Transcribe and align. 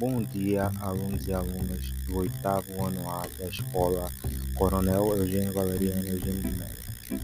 Bom 0.00 0.22
dia, 0.22 0.72
alunos 0.80 1.28
e 1.28 1.32
alunas 1.34 1.92
do 2.06 2.20
oitavo 2.20 2.82
ano 2.82 3.06
A 3.06 3.26
da 3.38 3.44
Escola 3.44 4.10
Coronel 4.54 5.14
Eugênio 5.14 5.52
Valeriano 5.52 6.06
Eugênio 6.06 6.40
de 6.40 6.52
Mello. 6.52 7.20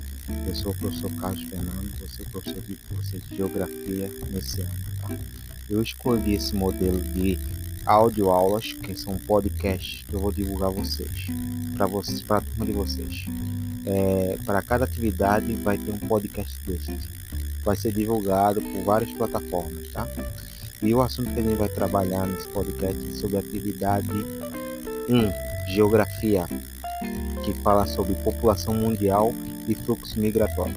Eu 0.46 0.54
sou 0.54 0.72
o 0.72 0.76
professor 0.76 1.10
Carlos 1.12 1.42
Fernando, 1.44 1.98
vou 1.98 2.06
ser 2.06 2.28
professor 2.28 2.60
de, 2.60 2.76
de 2.76 3.34
Geografia 3.34 4.10
nesse 4.30 4.60
ano. 4.60 4.74
Tá? 5.00 5.18
Eu 5.70 5.80
escolhi 5.80 6.34
esse 6.34 6.54
modelo 6.54 7.00
de 7.00 7.38
audioaulas, 7.86 8.74
que 8.74 8.94
são 8.94 9.16
podcasts 9.20 10.04
que 10.06 10.12
eu 10.12 10.20
vou 10.20 10.30
divulgar 10.30 10.70
vocês, 10.70 11.28
para 11.78 11.86
vocês, 11.86 12.20
para 12.20 12.36
a 12.36 12.40
turma 12.42 12.66
de 12.66 12.72
vocês. 12.72 13.24
É, 13.86 14.38
para 14.44 14.60
cada 14.60 14.84
atividade 14.84 15.50
vai 15.54 15.78
ter 15.78 15.92
um 15.92 15.98
podcast 16.00 16.54
desse. 16.66 16.94
Vai 17.64 17.74
ser 17.74 17.94
divulgado 17.94 18.60
por 18.60 18.84
várias 18.84 19.10
plataformas, 19.12 19.90
tá? 19.92 20.06
E 20.86 20.94
o 20.94 21.02
assunto 21.02 21.34
que 21.34 21.40
a 21.40 21.42
gente 21.42 21.56
vai 21.56 21.68
trabalhar 21.68 22.28
nesse 22.28 22.46
podcast 22.46 22.96
é 22.96 23.18
sobre 23.18 23.38
atividade 23.38 24.08
1, 25.08 25.74
Geografia, 25.74 26.46
que 27.44 27.52
fala 27.54 27.88
sobre 27.88 28.14
população 28.14 28.72
mundial 28.72 29.34
e 29.66 29.74
fluxo 29.74 30.16
migratório. 30.20 30.76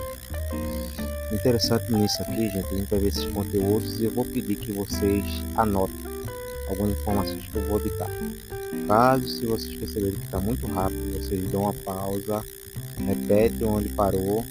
Interessante 1.32 1.94
nisso 1.94 2.23
aqui, 2.23 2.49
gente, 2.49 2.66
a 2.66 2.76
gente 2.76 2.90
vai 2.90 2.99
ver 2.99 3.09
esses 3.09 3.26
conteúdos 3.26 4.02
e 4.02 4.05
eu 4.05 4.12
vou 4.12 4.26
pedir 4.26 4.55
que 4.55 4.72
vocês 4.72 5.23
anotem 5.55 5.95
algumas 6.68 6.98
informações 6.99 7.46
que 7.46 7.55
eu 7.55 7.68
vou 7.68 7.80
editar. 7.80 8.10
Caso 8.88 9.27
se 9.27 9.46
vocês 9.46 9.76
perceberem 9.77 10.18
que 10.18 10.26
está 10.26 10.40
muito 10.40 10.66
rápido, 10.66 11.21
vocês 11.21 11.52
dão 11.52 11.62
uma 11.62 11.73
pausa, 11.73 12.44
repete 12.98 13.63
onde 13.63 13.90
parou, 13.90 14.44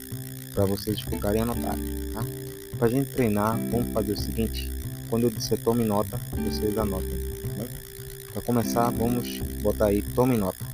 para 0.55 0.67
vocês 0.67 1.01
focarem 1.01 1.41
e 1.41 1.43
anotarem. 1.43 1.85
Tá? 2.15 2.25
Para 2.79 2.87
a 2.87 2.91
gente 2.91 3.11
treinar, 3.11 3.59
vamos 3.73 3.93
fazer 3.93 4.13
o 4.13 4.21
seguinte: 4.21 4.78
quando 5.09 5.25
eu 5.25 5.31
disser 5.31 5.59
tome 5.59 5.85
nota, 5.85 6.21
vocês 6.33 6.77
anotem. 6.77 7.09
Né? 7.57 7.67
Para 8.33 8.43
começar, 8.43 8.91
vamos 8.91 9.39
botar 9.63 9.87
aí 9.87 10.03
tome 10.03 10.37
nota. 10.37 10.65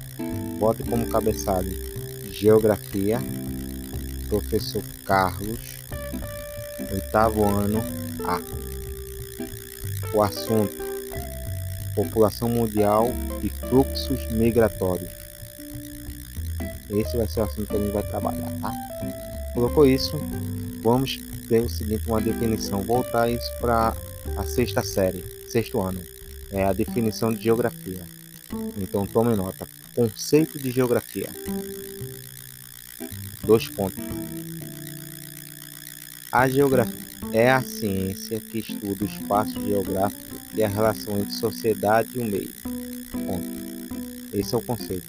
Bote 0.59 0.83
como 0.85 1.07
cabeçalho 1.09 1.73
Geografia, 2.31 3.21
professor 4.29 4.83
Carlos, 5.05 5.61
oitavo 6.93 7.45
ano 7.45 7.83
A. 8.25 8.41
O 10.13 10.23
assunto 10.23 10.85
população 11.95 12.49
mundial 12.49 13.09
e 13.43 13.49
fluxos 13.49 14.31
migratórios. 14.33 15.11
Esse 16.91 17.17
vai 17.17 17.27
ser 17.27 17.41
o 17.41 17.45
assunto 17.45 17.67
que 17.67 17.77
a 17.77 17.79
gente 17.79 17.93
vai 17.93 18.03
trabalhar, 18.03 18.51
tá? 18.61 18.73
Colocou 19.55 19.87
isso, 19.87 20.21
vamos 20.83 21.19
ter 21.49 21.61
o 21.61 21.69
seguinte, 21.69 22.07
uma 22.07 22.21
definição, 22.21 22.83
voltar 22.83 23.29
isso 23.31 23.51
para 23.61 23.97
a 24.37 24.45
sexta 24.45 24.83
série, 24.83 25.25
sexto 25.49 25.81
ano, 25.81 26.01
é 26.51 26.65
a 26.65 26.73
definição 26.73 27.33
de 27.33 27.43
geografia. 27.43 28.03
Então 28.77 29.07
tome 29.07 29.35
nota. 29.35 29.67
Conceito 29.95 30.59
de 30.59 30.71
geografia. 30.71 31.29
Dois 33.45 33.69
pontos. 33.69 34.03
A 36.31 36.49
geografia 36.49 37.05
é 37.33 37.51
a 37.51 37.63
ciência 37.63 38.41
que 38.41 38.59
estuda 38.59 39.05
o 39.05 39.07
espaço 39.07 39.61
geográfico 39.65 40.37
e 40.55 40.63
a 40.63 40.69
relação 40.69 41.19
entre 41.19 41.33
sociedade 41.33 42.11
e 42.15 42.19
o 42.19 42.25
meio. 42.25 42.53
Ponto. 43.11 43.65
Esse 44.33 44.55
é 44.55 44.59
o 44.59 44.63
conceito. 44.63 45.07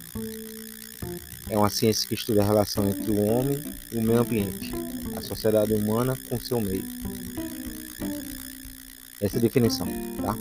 É 1.49 1.57
uma 1.57 1.69
ciência 1.69 2.07
que 2.07 2.15
estuda 2.15 2.41
a 2.41 2.45
relação 2.45 2.87
entre 2.87 3.11
o 3.11 3.23
homem 3.23 3.61
e 3.91 3.97
o 3.97 4.01
meio 4.01 4.19
ambiente, 4.19 4.71
a 5.15 5.21
sociedade 5.21 5.73
humana 5.73 6.17
com 6.29 6.39
seu 6.39 6.59
meio. 6.59 6.85
Essa 9.25 9.39
definição, 9.39 9.87
tá? 10.21 10.37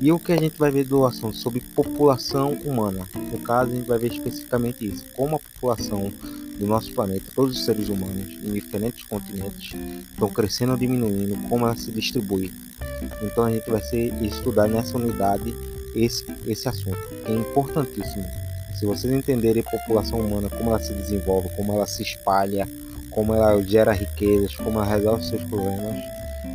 E 0.00 0.12
o 0.12 0.18
que 0.18 0.32
a 0.32 0.36
gente 0.36 0.58
vai 0.58 0.70
ver 0.70 0.84
do 0.84 1.04
assunto 1.06 1.36
sobre 1.36 1.60
população 1.60 2.52
humana? 2.64 3.08
No 3.32 3.38
caso, 3.38 3.72
a 3.72 3.74
gente 3.74 3.88
vai 3.88 3.98
ver 3.98 4.12
especificamente 4.12 4.86
isso: 4.86 5.04
como 5.16 5.36
a 5.36 5.38
população 5.38 6.12
do 6.58 6.66
nosso 6.66 6.92
planeta, 6.92 7.24
todos 7.34 7.56
os 7.58 7.64
seres 7.64 7.88
humanos 7.88 8.26
em 8.44 8.52
diferentes 8.52 9.04
continentes 9.04 9.74
estão 10.10 10.28
crescendo 10.28 10.72
ou 10.72 10.78
diminuindo, 10.78 11.36
como 11.48 11.64
ela 11.64 11.74
se 11.74 11.90
distribui. 11.90 12.52
Então 13.22 13.44
a 13.44 13.50
gente 13.50 13.70
vai 13.70 13.80
ser, 13.80 14.12
estudar 14.22 14.68
nessa 14.68 14.96
unidade 14.98 15.54
esse, 15.94 16.26
esse 16.46 16.68
assunto, 16.68 16.98
que 17.24 17.32
é 17.32 17.34
importantíssimo. 17.34 18.24
Se 18.78 18.84
vocês 18.84 19.12
entenderem 19.12 19.64
a 19.66 19.70
população 19.70 20.20
humana, 20.20 20.50
como 20.50 20.70
ela 20.70 20.80
se 20.80 20.92
desenvolve, 20.92 21.48
como 21.56 21.72
ela 21.72 21.86
se 21.86 22.02
espalha, 22.02 22.68
como 23.10 23.34
ela 23.34 23.60
gera 23.62 23.92
riquezas, 23.92 24.54
como 24.54 24.78
ela 24.78 24.86
resolve 24.86 25.24
seus 25.24 25.42
problemas, 25.44 25.96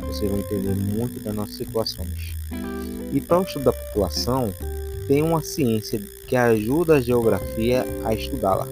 vocês 0.06 0.30
vão 0.30 0.40
entender 0.40 0.74
muito 0.74 1.20
das 1.20 1.34
nossas 1.34 1.56
situações. 1.56 2.34
E 3.12 3.20
para 3.20 3.40
o 3.40 3.42
estudo 3.42 3.66
da 3.66 3.72
população, 3.72 4.52
tem 5.06 5.22
uma 5.22 5.42
ciência 5.42 6.00
que 6.26 6.36
ajuda 6.36 6.96
a 6.96 7.00
geografia 7.00 7.84
a 8.04 8.14
estudá-la. 8.14 8.66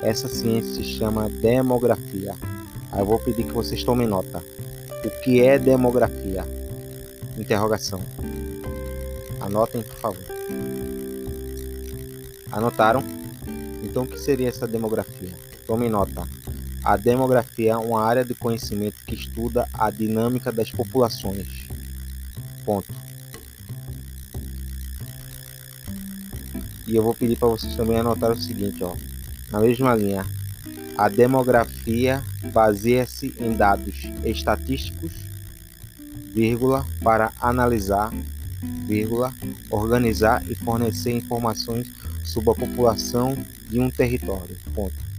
Essa 0.00 0.28
ciência 0.28 0.74
se 0.74 0.84
chama 0.84 1.28
demografia. 1.28 2.34
Aí 2.90 3.00
eu 3.00 3.06
vou 3.06 3.18
pedir 3.18 3.44
que 3.44 3.52
vocês 3.52 3.82
tomem 3.82 4.06
nota. 4.06 4.42
O 5.04 5.10
que 5.22 5.40
é 5.40 5.58
demografia? 5.58 6.44
Interrogação. 7.38 8.00
Anotem, 9.40 9.82
por 9.82 9.96
favor. 9.96 10.24
Anotaram? 12.50 13.02
Então, 13.82 14.04
o 14.04 14.06
que 14.06 14.18
seria 14.18 14.48
essa 14.48 14.66
demografia? 14.66 15.32
Tomem 15.66 15.88
nota. 15.88 16.28
A 16.84 16.96
demografia 16.96 17.72
é 17.72 17.76
uma 17.76 18.02
área 18.02 18.24
de 18.24 18.34
conhecimento 18.34 18.96
que 19.06 19.14
estuda 19.14 19.68
a 19.72 19.88
dinâmica 19.88 20.50
das 20.50 20.70
populações. 20.70 21.68
Ponto. 22.64 22.92
E 26.86 26.96
eu 26.96 27.02
vou 27.02 27.14
pedir 27.14 27.36
para 27.36 27.48
vocês 27.48 27.76
também 27.76 27.98
anotar 27.98 28.32
o 28.32 28.36
seguinte, 28.36 28.82
ó. 28.82 28.96
Na 29.50 29.60
mesma 29.60 29.94
linha, 29.94 30.26
a 30.98 31.08
demografia 31.08 32.22
baseia-se 32.52 33.34
em 33.38 33.56
dados 33.56 33.94
estatísticos, 34.24 35.12
vírgula, 36.34 36.84
para 37.00 37.32
analisar, 37.40 38.12
vírgula, 38.86 39.32
organizar 39.70 40.42
e 40.50 40.54
fornecer 40.56 41.12
informações 41.12 41.86
sobre 42.24 42.50
a 42.50 42.54
população 42.54 43.36
de 43.68 43.78
um 43.78 43.88
território. 43.88 44.56
Ponto. 44.74 45.11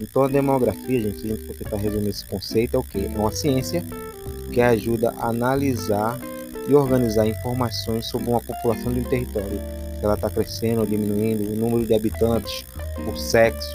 Então 0.00 0.24
a 0.24 0.28
demografia, 0.28 1.00
gente, 1.00 1.20
se 1.20 1.26
a 1.26 1.34
gente 1.34 1.46
for 1.46 1.56
tentar 1.56 1.76
resumir 1.76 2.10
esse 2.10 2.24
conceito, 2.26 2.76
é 2.76 2.78
o 2.78 2.82
que? 2.82 3.04
É 3.04 3.08
uma 3.08 3.32
ciência 3.32 3.82
que 4.52 4.60
ajuda 4.60 5.10
a 5.18 5.28
analisar 5.28 6.18
e 6.68 6.74
organizar 6.74 7.26
informações 7.26 8.06
sobre 8.06 8.28
uma 8.28 8.40
população 8.40 8.92
de 8.92 9.00
um 9.00 9.04
território. 9.04 9.58
Se 9.98 10.04
ela 10.04 10.14
está 10.14 10.28
crescendo 10.28 10.80
ou 10.80 10.86
diminuindo, 10.86 11.50
o 11.50 11.56
número 11.56 11.86
de 11.86 11.94
habitantes, 11.94 12.64
por 13.04 13.16
sexo, 13.16 13.68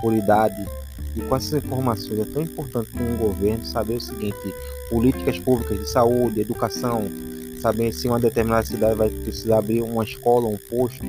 por 0.00 0.12
idade. 0.12 0.64
E 1.14 1.20
com 1.20 1.36
essas 1.36 1.62
informações 1.62 2.18
é 2.18 2.24
tão 2.24 2.42
importante 2.42 2.90
para 2.90 3.04
um 3.04 3.16
governo 3.16 3.64
saber 3.64 3.94
o 3.94 4.00
seguinte: 4.00 4.36
políticas 4.90 5.38
públicas 5.38 5.78
de 5.78 5.88
saúde, 5.88 6.40
educação, 6.40 7.04
saber 7.60 7.92
se 7.92 8.08
uma 8.08 8.18
determinada 8.18 8.66
cidade 8.66 8.96
vai 8.96 9.08
precisar 9.08 9.58
abrir 9.58 9.82
uma 9.82 10.02
escola, 10.02 10.48
um 10.48 10.56
posto, 10.56 11.04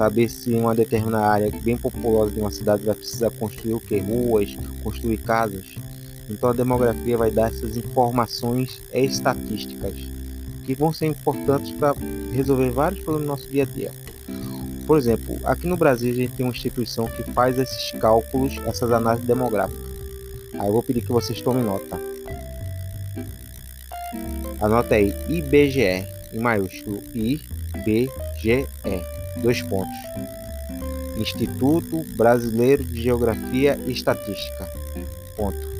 saber 0.00 0.30
se 0.30 0.54
uma 0.54 0.74
determinada 0.74 1.26
área 1.26 1.50
bem 1.62 1.76
populosa 1.76 2.30
de 2.30 2.40
uma 2.40 2.50
cidade 2.50 2.86
vai 2.86 2.94
precisar 2.94 3.30
construir 3.32 3.74
o 3.74 3.80
que? 3.80 3.98
Ruas, 3.98 4.56
construir 4.82 5.18
casas. 5.18 5.66
Então 6.30 6.48
a 6.48 6.52
demografia 6.54 7.18
vai 7.18 7.30
dar 7.30 7.48
essas 7.48 7.76
informações 7.76 8.80
estatísticas 8.94 9.92
que 10.64 10.74
vão 10.74 10.90
ser 10.90 11.04
importantes 11.04 11.72
para 11.72 11.94
resolver 12.32 12.70
vários 12.70 13.00
problemas 13.02 13.26
do 13.26 13.30
nosso 13.30 13.50
dia 13.50 13.64
a 13.64 13.66
dia. 13.66 13.92
Por 14.86 14.96
exemplo, 14.96 15.38
aqui 15.44 15.66
no 15.66 15.76
Brasil 15.76 16.10
a 16.10 16.16
gente 16.16 16.32
tem 16.32 16.46
uma 16.46 16.52
instituição 16.52 17.06
que 17.06 17.22
faz 17.34 17.58
esses 17.58 17.92
cálculos, 18.00 18.56
essas 18.64 18.90
análises 18.90 19.26
demográficas. 19.26 19.84
Aí 20.54 20.66
eu 20.66 20.72
vou 20.72 20.82
pedir 20.82 21.02
que 21.02 21.12
vocês 21.12 21.42
tomem 21.42 21.62
nota. 21.62 22.00
Anota 24.62 24.94
aí 24.94 25.14
IBGE 25.28 26.06
em 26.32 26.38
maiúsculo 26.40 27.02
IBGE 27.14 28.66
Dois 29.36 29.62
pontos. 29.62 29.96
Instituto 31.16 32.04
Brasileiro 32.16 32.84
de 32.84 33.02
Geografia 33.02 33.78
e 33.86 33.92
Estatística. 33.92 34.68
Ponto. 35.36 35.70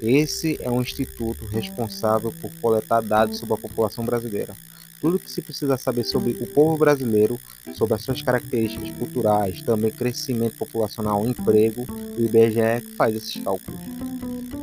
Esse 0.00 0.58
é 0.60 0.70
um 0.70 0.82
instituto 0.82 1.46
responsável 1.46 2.32
por 2.40 2.50
coletar 2.60 3.00
dados 3.00 3.38
sobre 3.38 3.54
a 3.54 3.58
população 3.58 4.04
brasileira. 4.04 4.54
Tudo 5.00 5.18
que 5.18 5.30
se 5.30 5.42
precisa 5.42 5.76
saber 5.76 6.04
sobre 6.04 6.32
o 6.40 6.46
povo 6.46 6.76
brasileiro, 6.76 7.38
sobre 7.74 7.94
as 7.94 8.02
suas 8.02 8.22
características 8.22 8.90
culturais, 8.96 9.62
também 9.62 9.90
crescimento 9.90 10.56
populacional, 10.56 11.26
emprego, 11.26 11.84
o 12.16 12.20
IBGE 12.20 12.86
faz 12.96 13.16
esses 13.16 13.42
cálculos. 13.42 13.80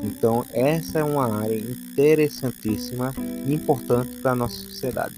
Então, 0.03 0.45
essa 0.53 0.99
é 0.99 1.03
uma 1.03 1.41
área 1.41 1.57
interessantíssima 1.57 3.13
e 3.45 3.53
importante 3.53 4.15
para 4.17 4.31
a 4.31 4.35
nossa 4.35 4.55
sociedade. 4.55 5.15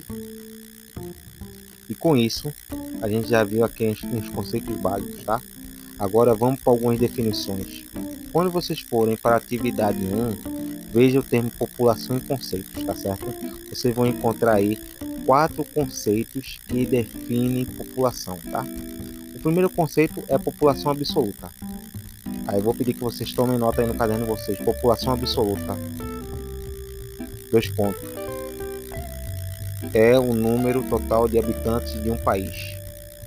E 1.89 1.95
com 1.95 2.15
isso, 2.15 2.51
a 3.01 3.07
gente 3.07 3.27
já 3.27 3.43
viu 3.43 3.63
aqui 3.63 3.87
uns 3.87 4.29
conceitos 4.29 4.75
básicos, 4.77 5.23
tá? 5.23 5.41
Agora 5.97 6.33
vamos 6.33 6.59
para 6.61 6.73
algumas 6.73 6.99
definições. 6.99 7.83
Quando 8.31 8.49
vocês 8.49 8.79
forem 8.79 9.17
para 9.17 9.35
a 9.35 9.37
atividade 9.37 9.99
1, 9.99 10.91
veja 10.91 11.19
o 11.19 11.23
termo 11.23 11.51
população 11.51 12.17
e 12.17 12.21
conceitos, 12.21 12.83
tá 12.83 12.95
certo? 12.95 13.33
Vocês 13.69 13.93
vão 13.93 14.05
encontrar 14.05 14.55
aí 14.55 14.79
quatro 15.25 15.63
conceitos 15.63 16.59
que 16.67 16.85
definem 16.85 17.65
população, 17.65 18.37
tá? 18.51 18.65
O 19.35 19.39
primeiro 19.39 19.69
conceito 19.69 20.23
é 20.27 20.37
população 20.37 20.91
absoluta. 20.91 21.49
Aí 22.47 22.57
eu 22.57 22.63
vou 22.63 22.73
pedir 22.73 22.93
que 22.93 23.01
vocês 23.01 23.31
tomem 23.31 23.57
nota 23.57 23.81
aí 23.81 23.87
no 23.87 23.95
caderno 23.95 24.25
de 24.25 24.29
vocês. 24.29 24.57
População 24.59 25.13
absoluta. 25.13 25.77
Dois 27.51 27.67
pontos. 27.69 28.09
É 29.93 30.17
o 30.17 30.33
número 30.33 30.83
total 30.83 31.27
de 31.27 31.37
habitantes 31.37 32.01
de 32.01 32.09
um 32.09 32.17
país. 32.17 32.80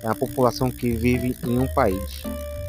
É 0.05 0.07
a 0.07 0.13
população 0.13 0.69
que 0.69 0.91
vive 0.91 1.35
em 1.43 1.57
um 1.57 1.67
país. 1.67 2.21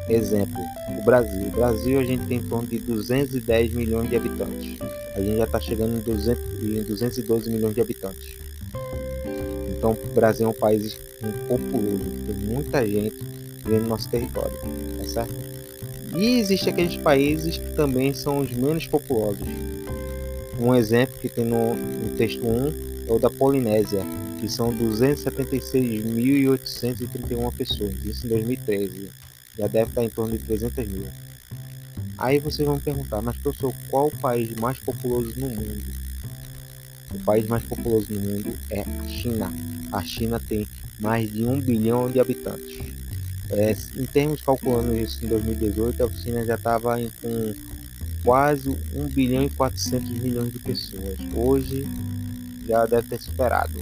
Exemplo, 0.09 0.59
o 0.97 1.03
Brasil. 1.03 1.47
O 1.47 1.51
Brasil 1.51 1.99
a 1.99 2.03
gente 2.03 2.25
tem 2.25 2.39
em 2.39 2.43
torno 2.43 2.67
de 2.67 2.79
210 2.79 3.73
milhões 3.73 4.09
de 4.09 4.15
habitantes. 4.15 4.79
A 5.13 5.21
gente 5.21 5.37
já 5.37 5.43
está 5.43 5.59
chegando 5.59 5.97
em, 5.97 5.99
200, 5.99 6.63
em 6.63 6.81
212 6.81 7.51
milhões 7.51 7.75
de 7.75 7.81
habitantes. 7.81 8.37
Então 9.69 9.91
o 9.91 10.13
Brasil 10.15 10.47
é 10.47 10.49
um 10.49 10.53
país 10.53 10.97
populoso, 11.47 12.03
tem 12.25 12.35
muita 12.35 12.85
gente 12.87 13.15
vivendo 13.63 13.83
no 13.83 13.89
nosso 13.89 14.09
território, 14.09 14.57
tá 14.97 15.07
certo? 15.07 15.35
E 16.15 16.39
existem 16.39 16.73
aqueles 16.73 16.95
países 16.97 17.57
que 17.57 17.71
também 17.73 18.13
são 18.13 18.39
os 18.39 18.51
menos 18.51 18.87
populosos. 18.87 19.47
Um 20.59 20.73
exemplo 20.73 21.15
que 21.21 21.29
tem 21.29 21.45
no, 21.45 21.75
no 21.75 22.15
texto 22.15 22.43
1 22.43 22.73
é 23.07 23.11
o 23.11 23.19
da 23.19 23.29
Polinésia, 23.29 24.03
que 24.39 24.49
são 24.49 24.73
276.831 24.73 27.53
pessoas, 27.53 27.93
isso 28.05 28.25
em 28.25 28.29
2013 28.29 29.09
já 29.57 29.67
deve 29.67 29.89
estar 29.89 30.03
em 30.03 30.09
torno 30.09 30.37
de 30.37 30.43
300 30.43 30.87
mil. 30.87 31.07
Aí 32.17 32.39
vocês 32.39 32.67
vão 32.67 32.79
perguntar, 32.79 33.21
mas 33.21 33.37
professor, 33.37 33.73
qual 33.89 34.07
o 34.07 34.17
país 34.17 34.55
mais 34.55 34.79
populoso 34.79 35.33
no 35.37 35.49
mundo? 35.49 35.83
O 37.13 37.19
país 37.19 37.47
mais 37.47 37.63
populoso 37.63 38.13
no 38.13 38.19
mundo 38.19 38.57
é 38.69 38.81
a 38.81 39.07
China. 39.07 39.53
A 39.91 40.03
China 40.03 40.39
tem 40.39 40.67
mais 40.99 41.31
de 41.31 41.45
um 41.45 41.59
bilhão 41.59 42.09
de 42.09 42.19
habitantes. 42.19 42.77
É, 43.49 43.75
em 43.95 44.05
termos 44.05 44.41
calculando 44.41 44.97
isso 44.97 45.23
em 45.23 45.27
2018, 45.27 46.03
a 46.03 46.11
China 46.11 46.45
já 46.45 46.55
estava 46.55 46.97
com 47.21 47.53
quase 48.23 48.69
1 48.69 49.07
bilhão 49.07 49.43
e 49.43 49.49
400 49.51 50.09
milhões 50.09 50.51
de 50.51 50.59
pessoas. 50.59 51.17
Hoje 51.33 51.87
já 52.67 52.85
deve 52.85 53.07
ter 53.07 53.21
superado. 53.21 53.79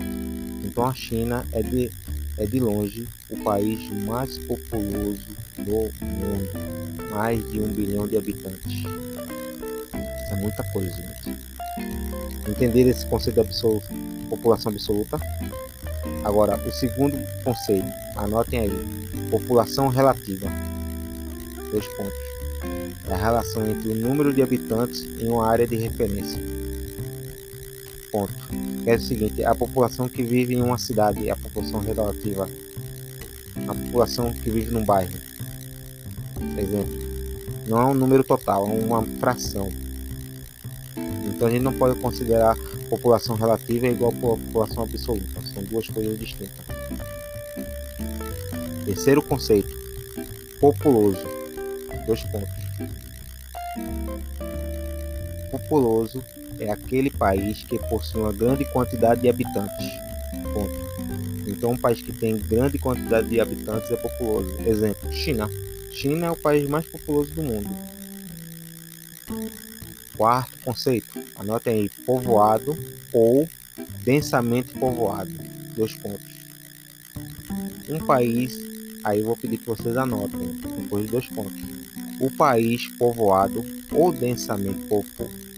Então 0.75 0.87
a 0.87 0.93
China 0.93 1.45
é 1.53 1.63
de, 1.63 1.89
é 2.37 2.45
de 2.45 2.59
longe 2.59 3.07
o 3.29 3.37
país 3.37 3.89
mais 4.03 4.37
populoso 4.39 5.25
do 5.57 5.71
mundo. 5.71 6.49
Mais 7.11 7.49
de 7.49 7.61
um 7.61 7.67
bilhão 7.69 8.05
de 8.05 8.17
habitantes. 8.17 8.73
Isso 8.73 10.33
é 10.33 10.35
muita 10.35 10.61
coisa, 10.73 10.93
gente. 10.93 11.39
Entender 12.45 12.89
esse 12.89 13.05
conceito 13.05 13.41
de 13.41 14.27
população 14.27 14.69
absoluta? 14.69 15.17
Agora, 16.25 16.57
o 16.67 16.71
segundo 16.73 17.17
conceito, 17.41 17.87
anotem 18.17 18.59
aí: 18.59 19.29
população 19.31 19.87
relativa. 19.87 20.49
Dois 21.71 21.87
pontos. 21.95 22.19
É 23.07 23.13
a 23.13 23.17
relação 23.17 23.65
entre 23.65 23.87
o 23.87 23.95
número 23.95 24.33
de 24.33 24.43
habitantes 24.43 25.07
em 25.21 25.29
uma 25.29 25.49
área 25.49 25.65
de 25.65 25.77
referência. 25.77 26.43
Ponto. 28.11 28.64
É 28.85 28.95
o 28.95 29.01
seguinte: 29.01 29.43
a 29.43 29.55
população 29.55 30.07
que 30.07 30.23
vive 30.23 30.53
em 30.53 30.61
uma 30.61 30.77
cidade 30.77 31.27
é 31.27 31.31
a 31.31 31.35
população 31.35 31.79
relativa. 31.79 32.47
A 33.67 33.73
população 33.73 34.31
que 34.31 34.49
vive 34.49 34.71
num 34.71 34.85
bairro 34.85 35.17
exemplo. 36.59 36.93
Não 37.67 37.81
é 37.81 37.85
um 37.85 37.93
número 37.93 38.23
total, 38.23 38.67
é 38.67 38.71
uma 38.71 39.03
fração. 39.19 39.71
Então 41.25 41.47
a 41.47 41.51
gente 41.51 41.63
não 41.63 41.73
pode 41.73 41.99
considerar 41.99 42.55
população 42.89 43.35
relativa 43.35 43.87
igual 43.87 44.11
a 44.11 44.37
população 44.37 44.83
absoluta. 44.83 45.41
São 45.53 45.63
duas 45.63 45.87
coisas 45.87 46.17
distintas. 46.19 46.65
Terceiro 48.85 49.21
conceito: 49.21 49.75
populoso. 50.59 51.25
Dois 52.05 52.21
pontos. 52.23 52.65
Populoso 55.49 56.23
é 56.59 56.71
aquele 56.71 57.09
país 57.09 57.63
que 57.63 57.77
possui 57.89 58.21
uma 58.21 58.33
grande 58.33 58.65
quantidade 58.65 59.21
de 59.21 59.29
habitantes. 59.29 59.85
Ponto. 60.53 60.85
Então, 61.47 61.71
um 61.71 61.77
país 61.77 62.01
que 62.01 62.11
tem 62.11 62.37
grande 62.37 62.77
quantidade 62.77 63.29
de 63.29 63.39
habitantes 63.39 63.91
é 63.91 63.95
populoso. 63.95 64.57
Exemplo: 64.65 65.11
China. 65.11 65.49
China 65.91 66.27
é 66.27 66.31
o 66.31 66.35
país 66.35 66.67
mais 66.69 66.85
populoso 66.85 67.31
do 67.31 67.43
mundo. 67.43 67.69
Quarto 70.17 70.57
conceito, 70.63 71.19
anotem 71.35 71.73
aí, 71.73 71.89
povoado 72.05 72.77
ou 73.13 73.47
densamente 74.03 74.73
povoado. 74.73 75.31
Dois 75.75 75.93
pontos. 75.93 76.35
Um 77.89 77.99
país, 77.99 78.57
aí 79.03 79.19
eu 79.19 79.25
vou 79.25 79.37
pedir 79.37 79.57
que 79.57 79.67
vocês 79.67 79.95
anotem, 79.97 80.59
depois 80.77 81.05
de 81.05 81.11
dois 81.11 81.27
pontos. 81.27 81.61
O 82.19 82.31
país 82.31 82.87
povoado 82.97 83.63
ou 83.91 84.11
densamente 84.11 84.87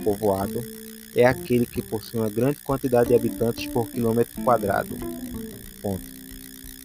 povoado 0.03 0.76
é 1.17 1.25
aquele 1.25 1.65
que 1.65 1.81
possui 1.81 2.19
uma 2.19 2.29
grande 2.29 2.59
quantidade 2.59 3.09
de 3.09 3.15
habitantes 3.15 3.65
por 3.65 3.89
quilômetro 3.89 4.39
quadrado. 4.43 4.95
Ponto. 5.81 6.17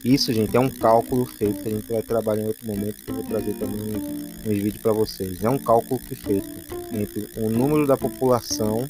Isso, 0.02 0.32
gente, 0.32 0.56
é 0.56 0.58
um 0.58 0.70
cálculo 0.70 1.26
feito 1.26 1.62
que 1.62 1.68
a 1.68 1.72
gente 1.72 1.92
vai 1.92 2.02
trabalhar 2.02 2.42
em 2.42 2.46
outro 2.46 2.66
momento 2.66 3.04
que 3.04 3.10
eu 3.10 3.14
vou 3.14 3.24
trazer 3.24 3.54
também 3.54 3.94
uns 4.44 4.44
vídeos 4.44 4.78
para 4.78 4.92
vocês. 4.92 5.44
É 5.44 5.50
um 5.50 5.58
cálculo 5.58 6.00
que 6.00 6.14
feito 6.14 6.48
entre 6.92 7.28
o 7.36 7.50
número 7.50 7.86
da 7.86 7.96
população 7.96 8.88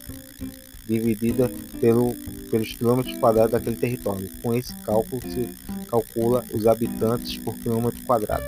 dividida 0.87 1.51
pelo, 1.81 2.15
pelos 2.51 2.73
quilômetros 2.73 3.17
quadrados 3.19 3.53
daquele 3.53 3.77
território. 3.77 4.31
Com 4.43 4.55
esse 4.55 4.75
cálculo 4.83 5.21
se 5.23 5.49
calcula 5.89 6.45
os 6.53 6.67
habitantes 6.67 7.37
por 7.39 7.55
quilômetro 7.57 8.01
quadrado. 8.05 8.45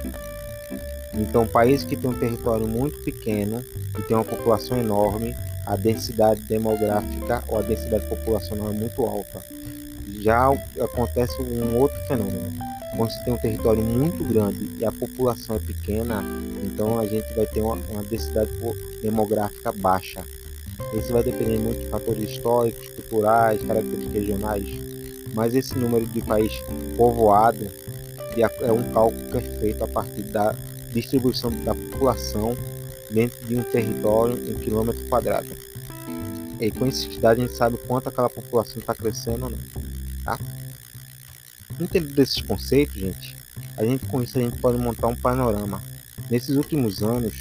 Então, 1.12 1.46
países 1.46 1.84
que 1.84 1.96
tem 1.96 2.10
um 2.10 2.18
território 2.18 2.66
muito 2.66 2.98
pequeno 3.02 3.62
e 3.98 4.02
tem 4.02 4.16
uma 4.16 4.24
população 4.24 4.78
enorme, 4.78 5.34
a 5.66 5.76
densidade 5.76 6.42
demográfica 6.42 7.42
ou 7.48 7.58
a 7.58 7.62
densidade 7.62 8.06
populacional 8.06 8.70
é 8.70 8.72
muito 8.72 9.02
alta 9.02 9.42
já 10.24 10.50
acontece 10.80 11.40
um 11.42 11.78
outro 11.78 11.98
fenômeno. 12.06 12.52
Quando 12.96 13.10
você 13.10 13.24
tem 13.24 13.34
um 13.34 13.38
território 13.38 13.82
muito 13.82 14.24
grande 14.24 14.70
e 14.78 14.84
a 14.84 14.92
população 14.92 15.56
é 15.56 15.58
pequena, 15.58 16.24
então 16.62 16.98
a 16.98 17.06
gente 17.06 17.32
vai 17.34 17.44
ter 17.46 17.60
uma, 17.60 17.74
uma 17.90 18.02
densidade 18.02 18.50
demográfica 19.02 19.72
baixa. 19.72 20.24
Isso 20.96 21.12
vai 21.12 21.22
depender 21.22 21.58
muito 21.58 21.80
de 21.80 21.88
fatores 21.88 22.30
históricos, 22.30 22.88
culturais, 22.90 23.60
características 23.62 24.14
regionais. 24.14 24.66
Mas 25.34 25.54
esse 25.54 25.76
número 25.76 26.06
de 26.06 26.22
país 26.22 26.52
povoado 26.96 27.66
é 28.60 28.72
um 28.72 28.82
cálculo 28.92 29.30
que 29.30 29.38
é 29.38 29.40
feito 29.40 29.84
a 29.84 29.88
partir 29.88 30.22
da 30.22 30.54
distribuição 30.92 31.50
da 31.64 31.74
população 31.74 32.56
dentro 33.14 33.46
de 33.46 33.56
um 33.56 33.62
território 33.62 34.36
em 34.50 34.54
quilômetro 34.54 35.06
quadrado. 35.08 35.48
E 36.60 36.70
com 36.70 36.86
essa 36.86 37.28
a 37.28 37.34
gente 37.34 37.54
sabe 37.54 37.78
quanto 37.86 38.08
aquela 38.08 38.28
população 38.28 38.78
está 38.78 38.94
crescendo 38.94 39.48
não 39.48 39.58
tá? 40.24 40.38
Entendendo 41.80 42.14
desses 42.14 42.40
conceitos, 42.40 42.94
gente, 42.94 43.36
a 43.76 43.84
gente 43.84 44.06
com 44.06 44.22
isso 44.22 44.38
a 44.38 44.42
gente 44.42 44.58
pode 44.58 44.78
montar 44.78 45.06
um 45.06 45.16
panorama. 45.16 45.82
Nesses 46.30 46.56
últimos 46.56 47.02
anos, 47.02 47.34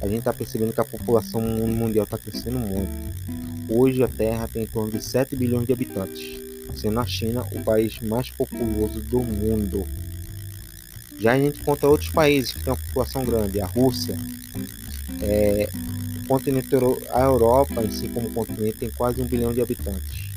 a 0.00 0.06
gente 0.06 0.20
está 0.20 0.32
percebendo 0.32 0.72
que 0.72 0.80
a 0.80 0.84
população 0.84 1.40
mundial 1.40 2.04
está 2.04 2.16
crescendo 2.16 2.58
muito. 2.58 2.90
Hoje 3.68 4.02
a 4.02 4.08
Terra 4.08 4.48
tem 4.48 4.62
em 4.62 4.66
torno 4.66 4.90
de 4.90 5.02
7 5.02 5.36
bilhões 5.36 5.66
de 5.66 5.72
habitantes, 5.72 6.40
sendo 6.76 6.98
a 7.00 7.06
China 7.06 7.44
o 7.52 7.62
país 7.62 7.98
mais 8.00 8.30
populoso 8.30 9.00
do 9.00 9.20
mundo. 9.20 9.86
Já 11.18 11.32
a 11.32 11.38
gente 11.38 11.62
conta 11.64 11.88
outros 11.88 12.10
países 12.10 12.52
que 12.52 12.62
têm 12.62 12.72
uma 12.72 12.78
população 12.78 13.24
grande, 13.24 13.60
a 13.60 13.66
Rússia, 13.66 14.16
é, 15.22 15.68
o 16.24 16.26
continente, 16.26 16.68
a 17.10 17.20
Europa 17.20 17.82
em 17.82 17.90
si 17.90 18.08
como 18.08 18.30
continente 18.30 18.78
tem 18.78 18.90
quase 18.90 19.20
um 19.20 19.26
bilhão 19.26 19.52
de 19.52 19.60
habitantes. 19.60 20.28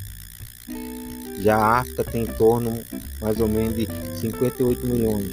Já 1.39 1.57
a 1.57 1.79
África 1.79 2.03
tem 2.03 2.23
em 2.23 2.27
torno 2.27 2.81
mais 3.19 3.39
ou 3.39 3.47
menos 3.47 3.75
de 3.75 3.87
58 4.19 4.85
milhões. 4.85 5.31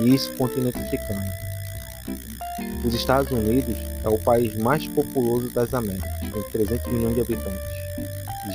E 0.00 0.14
isso 0.14 0.32
continente 0.34 0.78
africano. 0.78 1.20
Os 2.84 2.94
Estados 2.94 3.30
Unidos 3.30 3.76
é 4.04 4.08
o 4.08 4.18
país 4.18 4.56
mais 4.56 4.86
populoso 4.86 5.50
das 5.50 5.74
Américas, 5.74 6.30
com 6.32 6.42
300 6.50 6.92
milhões 6.92 7.14
de 7.14 7.20
habitantes. 7.20 7.78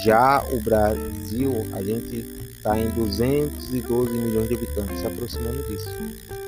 Já 0.03 0.43
o 0.51 0.59
Brasil, 0.61 1.67
a 1.73 1.83
gente 1.83 2.25
está 2.55 2.79
em 2.79 2.89
212 2.89 4.13
milhões 4.13 4.47
de 4.47 4.55
habitantes, 4.55 4.99
se 4.99 5.05
aproximando 5.05 5.61
disso. 5.63 5.89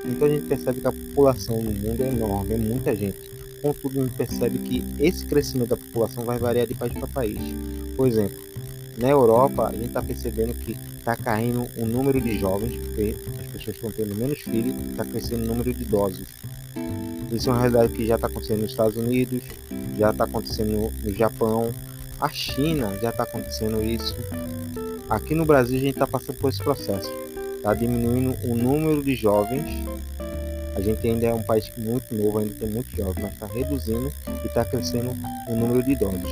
Então 0.08 0.26
a 0.26 0.30
gente 0.30 0.46
percebe 0.46 0.80
que 0.80 0.86
a 0.86 0.92
população 0.92 1.60
no 1.60 1.72
mundo 1.72 2.02
é 2.02 2.08
enorme, 2.08 2.54
é 2.54 2.56
muita 2.56 2.94
gente. 2.94 3.18
Contudo, 3.60 4.00
a 4.00 4.02
gente 4.04 4.14
percebe 4.14 4.58
que 4.58 4.84
esse 5.00 5.24
crescimento 5.26 5.70
da 5.70 5.76
população 5.76 6.24
vai 6.24 6.38
variar 6.38 6.66
de 6.66 6.74
país 6.74 6.92
para 6.92 7.08
país. 7.08 7.40
Por 7.96 8.06
exemplo, 8.06 8.36
na 8.98 9.08
Europa, 9.08 9.68
a 9.68 9.72
gente 9.72 9.86
está 9.86 10.02
percebendo 10.02 10.54
que 10.54 10.76
está 10.98 11.16
caindo 11.16 11.66
o 11.76 11.84
número 11.84 12.20
de 12.20 12.38
jovens, 12.38 12.76
porque 12.76 13.16
as 13.40 13.46
pessoas 13.46 13.76
estão 13.76 13.90
tendo 13.90 14.14
menos 14.14 14.40
filhos, 14.40 14.74
está 14.90 15.04
crescendo 15.04 15.44
o 15.44 15.46
número 15.46 15.72
de 15.72 15.82
idosos. 15.82 16.26
Isso 17.32 17.48
é 17.48 17.52
uma 17.52 17.60
realidade 17.60 17.92
que 17.92 18.06
já 18.06 18.14
está 18.14 18.28
acontecendo 18.28 18.62
nos 18.62 18.70
Estados 18.70 18.96
Unidos, 18.96 19.42
já 19.98 20.10
está 20.10 20.24
acontecendo 20.24 20.92
no 21.02 21.12
Japão, 21.12 21.74
a 22.20 22.28
China 22.28 22.96
já 23.02 23.10
está 23.10 23.24
acontecendo 23.24 23.82
isso. 23.82 24.16
Aqui 25.08 25.34
no 25.34 25.44
Brasil 25.44 25.76
a 25.76 25.80
gente 25.80 25.94
está 25.94 26.06
passando 26.06 26.36
por 26.36 26.48
esse 26.48 26.62
processo. 26.62 27.25
Está 27.66 27.74
diminuindo 27.74 28.32
o 28.44 28.54
número 28.54 29.02
de 29.02 29.16
jovens. 29.16 29.64
A 30.76 30.80
gente 30.80 31.04
ainda 31.04 31.26
é 31.26 31.34
um 31.34 31.42
país 31.42 31.68
muito 31.76 32.14
novo, 32.14 32.38
ainda 32.38 32.54
tem 32.54 32.70
muitos 32.70 32.92
jovens, 32.92 33.20
mas 33.20 33.32
está 33.32 33.46
reduzindo 33.48 34.12
e 34.44 34.46
está 34.46 34.64
crescendo 34.64 35.10
o 35.48 35.56
número 35.56 35.82
de 35.82 35.90
idosos. 35.90 36.30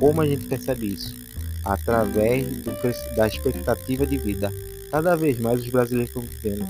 Como 0.00 0.20
a 0.20 0.26
gente 0.26 0.44
percebe 0.46 0.88
isso? 0.88 1.14
Através 1.64 2.48
do, 2.48 2.72
da 3.14 3.28
expectativa 3.28 4.04
de 4.04 4.18
vida. 4.18 4.52
Cada 4.90 5.14
vez 5.14 5.38
mais 5.38 5.60
os 5.60 5.68
brasileiros 5.68 6.10
estão 6.10 6.24
vivendo. 6.24 6.66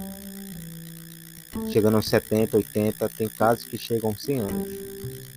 Chegando 1.73 1.97
aos 1.97 2.07
70, 2.07 2.59
80, 2.59 3.09
tem 3.09 3.31
casos 3.31 3.64
que 3.64 3.78
chegam 3.78 4.11
a 4.11 4.14
100 4.14 4.40
anos. 4.40 4.69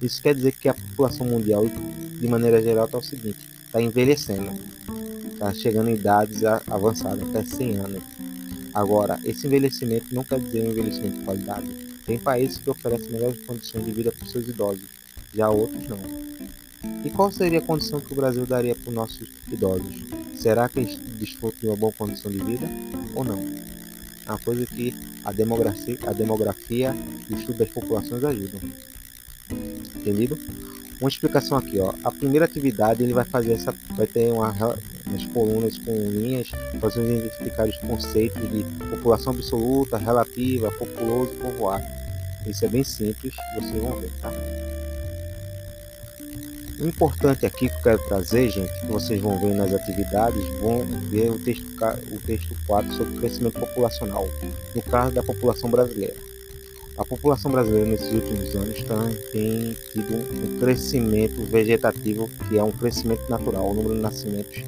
Isso 0.01 0.21
quer 0.21 0.35
dizer 0.35 0.51
que 0.51 0.67
a 0.67 0.73
população 0.73 1.25
mundial, 1.25 1.65
de 1.65 2.27
maneira 2.27 2.61
geral, 2.61 2.87
está 2.87 2.97
o 2.97 3.01
seguinte: 3.01 3.39
está 3.67 3.81
envelhecendo, 3.81 4.51
está 5.31 5.53
chegando 5.53 5.89
em 5.89 5.93
idades 5.93 6.43
avançadas, 6.43 7.23
até 7.29 7.41
100 7.41 7.77
anos. 7.77 8.24
Agora, 8.75 9.17
esse 9.23 9.47
envelhecimento 9.47 10.13
não 10.13 10.21
quer 10.21 10.37
dizer 10.37 10.67
um 10.67 10.71
envelhecimento 10.71 11.19
de 11.19 11.23
qualidade. 11.23 11.65
Tem 12.05 12.19
países 12.19 12.57
que 12.57 12.69
oferecem 12.69 13.09
melhores 13.09 13.41
condições 13.45 13.85
de 13.85 13.91
vida 13.91 14.11
para 14.11 14.27
seus 14.27 14.49
idosos, 14.49 14.83
já 15.33 15.49
outros 15.49 15.87
não. 15.87 15.97
E 17.05 17.09
qual 17.09 17.31
seria 17.31 17.59
a 17.59 17.61
condição 17.61 18.01
que 18.01 18.11
o 18.11 18.15
Brasil 18.15 18.45
daria 18.45 18.75
para 18.75 18.89
os 18.89 18.93
nossos 18.93 19.29
idosos? 19.49 19.95
Será 20.35 20.67
que 20.67 20.79
eles 20.79 20.97
desfrutam 21.17 21.61
de 21.61 21.67
uma 21.67 21.77
boa 21.77 21.93
condição 21.93 22.29
de 22.29 22.37
vida 22.43 22.67
ou 23.15 23.23
não? 23.23 23.39
É 24.25 24.29
uma 24.29 24.39
coisa 24.39 24.65
que 24.65 24.93
a 25.23 25.31
demografia, 25.31 25.97
a 26.05 26.11
demografia 26.11 26.93
e 27.29 27.33
o 27.33 27.37
estudo 27.37 27.59
das 27.59 27.69
populações 27.69 28.25
ajudam. 28.25 28.59
Entendido? 29.95 30.37
Uma 30.99 31.09
explicação 31.09 31.57
aqui, 31.57 31.79
ó. 31.79 31.93
A 32.03 32.11
primeira 32.11 32.43
atividade 32.43 33.01
ele 33.03 33.13
vai 33.13 33.23
fazer 33.23 33.53
essa, 33.53 33.73
vai 33.95 34.05
ter 34.05 34.33
uma, 34.33 34.53
umas 35.07 35.25
colunas 35.27 35.77
com 35.77 35.93
linhas, 36.09 36.49
fazendo 36.79 37.11
identificar 37.11 37.67
os 37.67 37.77
conceitos 37.77 38.41
de 38.51 38.63
população 38.89 39.33
absoluta, 39.33 39.97
relativa, 39.97 40.71
populoso, 40.71 41.31
povoado. 41.33 41.85
Isso 42.47 42.65
é 42.65 42.67
bem 42.67 42.83
simples, 42.83 43.33
vocês 43.55 43.81
vão 43.81 43.99
ver, 43.99 44.11
tá? 44.21 44.31
O 46.77 46.85
importante 46.85 47.45
aqui 47.45 47.69
que 47.69 47.75
eu 47.75 47.81
quero 47.81 48.05
trazer, 48.05 48.49
gente, 48.49 48.71
que 48.81 48.87
vocês 48.87 49.21
vão 49.21 49.39
ver 49.39 49.55
nas 49.55 49.73
atividades, 49.73 50.45
vão 50.59 50.85
ver 51.09 51.31
o 51.31 51.39
texto, 51.39 51.65
o 52.11 52.19
texto 52.19 52.53
4 52.67 52.93
sobre 52.93 53.17
crescimento 53.17 53.59
populacional, 53.59 54.27
no 54.75 54.81
caso 54.81 55.15
da 55.15 55.23
população 55.23 55.69
brasileira. 55.69 56.15
A 56.97 57.05
população 57.05 57.51
brasileira 57.51 57.87
nesses 57.87 58.11
últimos 58.11 58.55
anos 58.55 58.77
tem 59.31 59.75
tido 59.91 60.15
um 60.15 60.59
crescimento 60.59 61.43
vegetativo, 61.43 62.29
que 62.49 62.57
é 62.57 62.63
um 62.63 62.71
crescimento 62.71 63.29
natural, 63.29 63.71
o 63.71 63.73
número 63.73 63.95
de 63.95 64.01
nascimentos 64.01 64.63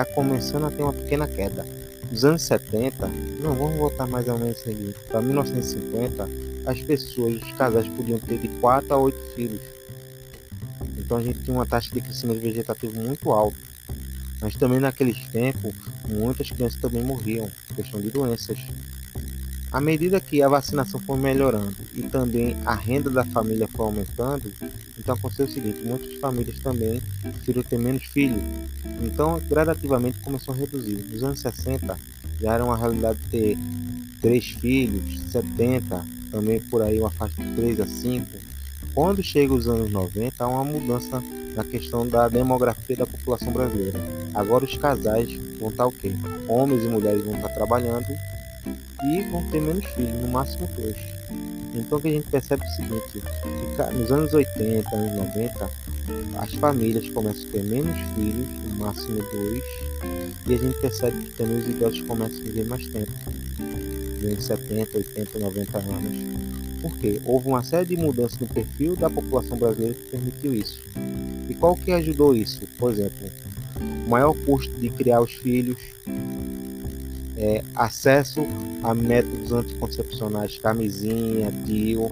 está 0.00 0.04
começando 0.14 0.66
a 0.66 0.70
ter 0.70 0.82
uma 0.82 0.92
pequena 0.92 1.26
queda. 1.26 1.64
Nos 2.10 2.24
anos 2.24 2.42
70, 2.42 3.08
não, 3.40 3.54
vamos 3.54 3.76
voltar 3.76 4.06
mais 4.06 4.28
ou 4.28 4.38
menos 4.38 4.62
para 5.08 5.20
1950, 5.20 6.28
as 6.66 6.80
pessoas, 6.80 7.36
os 7.36 7.52
casais 7.52 7.88
podiam 7.88 8.18
ter 8.18 8.38
de 8.38 8.48
4 8.48 8.94
a 8.94 8.96
8 8.98 9.34
filhos 9.34 9.78
então 11.08 11.16
a 11.16 11.22
gente 11.22 11.38
tinha 11.38 11.56
uma 11.56 11.64
taxa 11.64 11.90
de 11.90 12.02
crescimento 12.02 12.38
vegetativo 12.38 13.00
muito 13.00 13.30
alta. 13.30 13.56
Mas 14.42 14.54
também 14.56 14.78
naqueles 14.78 15.16
tempos, 15.28 15.74
muitas 16.06 16.50
crianças 16.50 16.78
também 16.78 17.02
morriam, 17.02 17.50
questão 17.74 17.98
de 17.98 18.10
doenças. 18.10 18.58
À 19.70 19.80
medida 19.82 20.18
que 20.18 20.42
a 20.42 20.48
vacinação 20.48 20.98
foi 21.00 21.18
melhorando 21.18 21.76
e 21.94 22.02
também 22.02 22.56
a 22.64 22.74
renda 22.74 23.10
da 23.10 23.22
família 23.24 23.68
foi 23.68 23.84
aumentando, 23.84 24.50
então 24.98 25.14
aconteceu 25.14 25.44
o 25.44 25.48
seguinte, 25.48 25.82
muitas 25.84 26.14
famílias 26.14 26.58
também 26.60 27.02
preferiram 27.20 27.62
ter 27.62 27.78
menos 27.78 28.04
filhos. 28.04 28.42
Então, 29.02 29.38
gradativamente 29.46 30.20
começou 30.20 30.54
a 30.54 30.56
reduzir. 30.56 31.04
Nos 31.10 31.22
anos 31.22 31.40
60, 31.40 31.98
já 32.40 32.54
era 32.54 32.64
uma 32.64 32.78
realidade 32.78 33.18
ter 33.30 33.58
três 34.22 34.46
filhos, 34.46 35.20
70, 35.30 36.04
também 36.30 36.60
por 36.60 36.80
aí 36.80 36.98
uma 36.98 37.10
faixa 37.10 37.42
de 37.42 37.54
3 37.54 37.80
a 37.80 37.86
5, 37.86 38.26
quando 38.94 39.22
chega 39.22 39.52
os 39.52 39.68
anos 39.68 39.90
90, 39.90 40.42
há 40.42 40.48
uma 40.48 40.64
mudança 40.64 41.22
na 41.54 41.62
questão 41.62 42.06
da 42.06 42.26
demografia 42.28 42.96
da 42.96 43.06
população 43.06 43.52
brasileira. 43.52 43.98
Agora 44.34 44.64
os 44.64 44.76
casais 44.76 45.30
vão 45.58 45.68
estar 45.68 45.86
o 45.86 45.92
quê? 45.92 46.12
Homens 46.48 46.84
e 46.84 46.88
mulheres 46.88 47.24
vão 47.24 47.34
estar 47.34 47.50
trabalhando 47.50 48.06
e 49.04 49.22
vão 49.30 49.42
ter 49.50 49.60
menos 49.60 49.84
filhos, 49.86 50.20
no 50.20 50.28
máximo 50.28 50.68
dois. 50.76 50.96
Então 51.74 52.00
que 52.00 52.08
a 52.08 52.12
gente 52.12 52.28
percebe 52.28 52.64
o 52.64 52.70
seguinte, 52.70 53.22
nos 53.94 54.10
anos 54.10 54.32
80, 54.32 54.96
anos 54.96 55.16
90, 55.16 55.70
as 56.38 56.54
famílias 56.54 57.08
começam 57.10 57.48
a 57.48 57.52
ter 57.52 57.64
menos 57.64 57.96
filhos, 58.14 58.48
no 58.68 58.76
máximo 58.76 59.18
dois, 59.32 59.64
e 60.46 60.54
a 60.54 60.58
gente 60.58 60.78
percebe 60.78 61.24
que 61.24 61.30
também 61.32 61.58
os 61.58 61.68
idosos 61.68 62.00
começam 62.02 62.40
a 62.40 62.44
viver 62.44 62.66
mais 62.66 62.86
tempo, 62.88 63.12
de 64.20 64.42
70, 64.42 64.96
80, 64.96 65.38
90 65.38 65.78
anos 65.78 66.38
porque 66.80 67.20
houve 67.24 67.48
uma 67.48 67.62
série 67.62 67.86
de 67.86 67.96
mudanças 67.96 68.38
no 68.38 68.46
perfil 68.46 68.96
da 68.96 69.10
população 69.10 69.56
brasileira 69.56 69.94
que 69.94 70.10
permitiu 70.10 70.54
isso. 70.54 70.80
E 71.48 71.54
qual 71.54 71.74
que 71.74 71.92
ajudou 71.92 72.34
isso? 72.34 72.60
Por 72.78 72.92
exemplo, 72.92 73.28
o 74.06 74.10
maior 74.10 74.34
custo 74.44 74.72
de 74.78 74.90
criar 74.90 75.20
os 75.20 75.32
filhos, 75.32 75.78
é, 77.38 77.62
acesso 77.74 78.46
a 78.82 78.94
métodos 78.94 79.52
anticoncepcionais, 79.52 80.58
camisinha, 80.58 81.52
tio, 81.64 82.10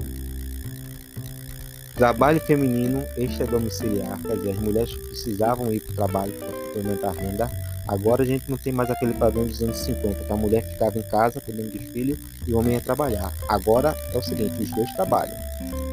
trabalho 1.95 2.41
feminino 2.41 3.05
extra-domiciliar, 3.17 4.21
quer 4.23 4.37
dizer, 4.37 4.51
as 4.53 4.59
mulheres 4.59 4.95
precisavam 4.95 5.73
ir 5.73 5.81
para 5.81 5.93
o 5.93 5.97
trabalho 5.97 6.33
para 6.33 6.49
complementar 6.49 7.11
a 7.11 7.21
renda, 7.21 7.67
Agora 7.89 8.25
a 8.25 8.27
gente 8.27 8.51
não 8.51 8.57
tem 8.57 8.73
mais 8.73 8.91
aquele 8.91 9.15
padrão 9.15 9.47
dos 9.47 9.63
anos 9.63 9.77
50, 9.79 10.25
que 10.25 10.33
a 10.33 10.37
mulher 10.37 10.63
ficava 10.65 10.99
em 10.99 11.03
casa 11.03 11.41
cuidando 11.41 11.71
de 11.71 11.79
filho 11.79 12.19
e 12.47 12.53
o 12.53 12.59
homem 12.59 12.75
ia 12.75 12.81
trabalhar. 12.81 13.33
Agora 13.49 13.97
é 14.13 14.19
o 14.19 14.23
seguinte, 14.23 14.61
os 14.61 14.71
dois 14.73 14.93
trabalham. 14.95 15.37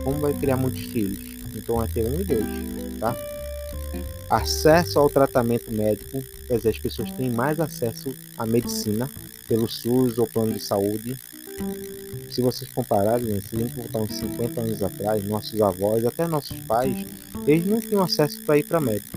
Como 0.03 0.19
vai 0.19 0.33
criar 0.33 0.57
muitos 0.57 0.81
filhos? 0.81 1.19
Então 1.55 1.77
vai 1.77 1.87
ter 1.87 2.03
um 2.03 2.19
e 2.19 2.23
dois, 2.23 2.99
tá? 2.99 3.15
Acesso 4.33 4.97
ao 4.97 5.11
tratamento 5.11 5.71
médico, 5.71 6.19
quer 6.47 6.57
dizer, 6.57 6.69
as 6.69 6.79
pessoas 6.79 7.11
têm 7.11 7.29
mais 7.29 7.59
acesso 7.59 8.15
à 8.35 8.47
medicina 8.47 9.07
pelo 9.47 9.67
SUS 9.67 10.17
ou 10.17 10.25
plano 10.25 10.53
de 10.53 10.59
saúde. 10.59 11.15
Se 12.31 12.41
vocês 12.41 12.67
compararem, 12.71 13.39
se 13.41 13.55
a 13.55 13.59
gente 13.59 13.75
voltar 13.75 13.99
uns 13.99 14.15
50 14.15 14.59
anos 14.59 14.81
atrás, 14.81 15.23
nossos 15.23 15.61
avós, 15.61 16.03
até 16.03 16.25
nossos 16.25 16.59
pais, 16.61 17.05
eles 17.45 17.67
não 17.67 17.79
tinham 17.79 18.01
acesso 18.01 18.41
para 18.41 18.57
ir 18.57 18.63
para 18.63 18.81
médico. 18.81 19.15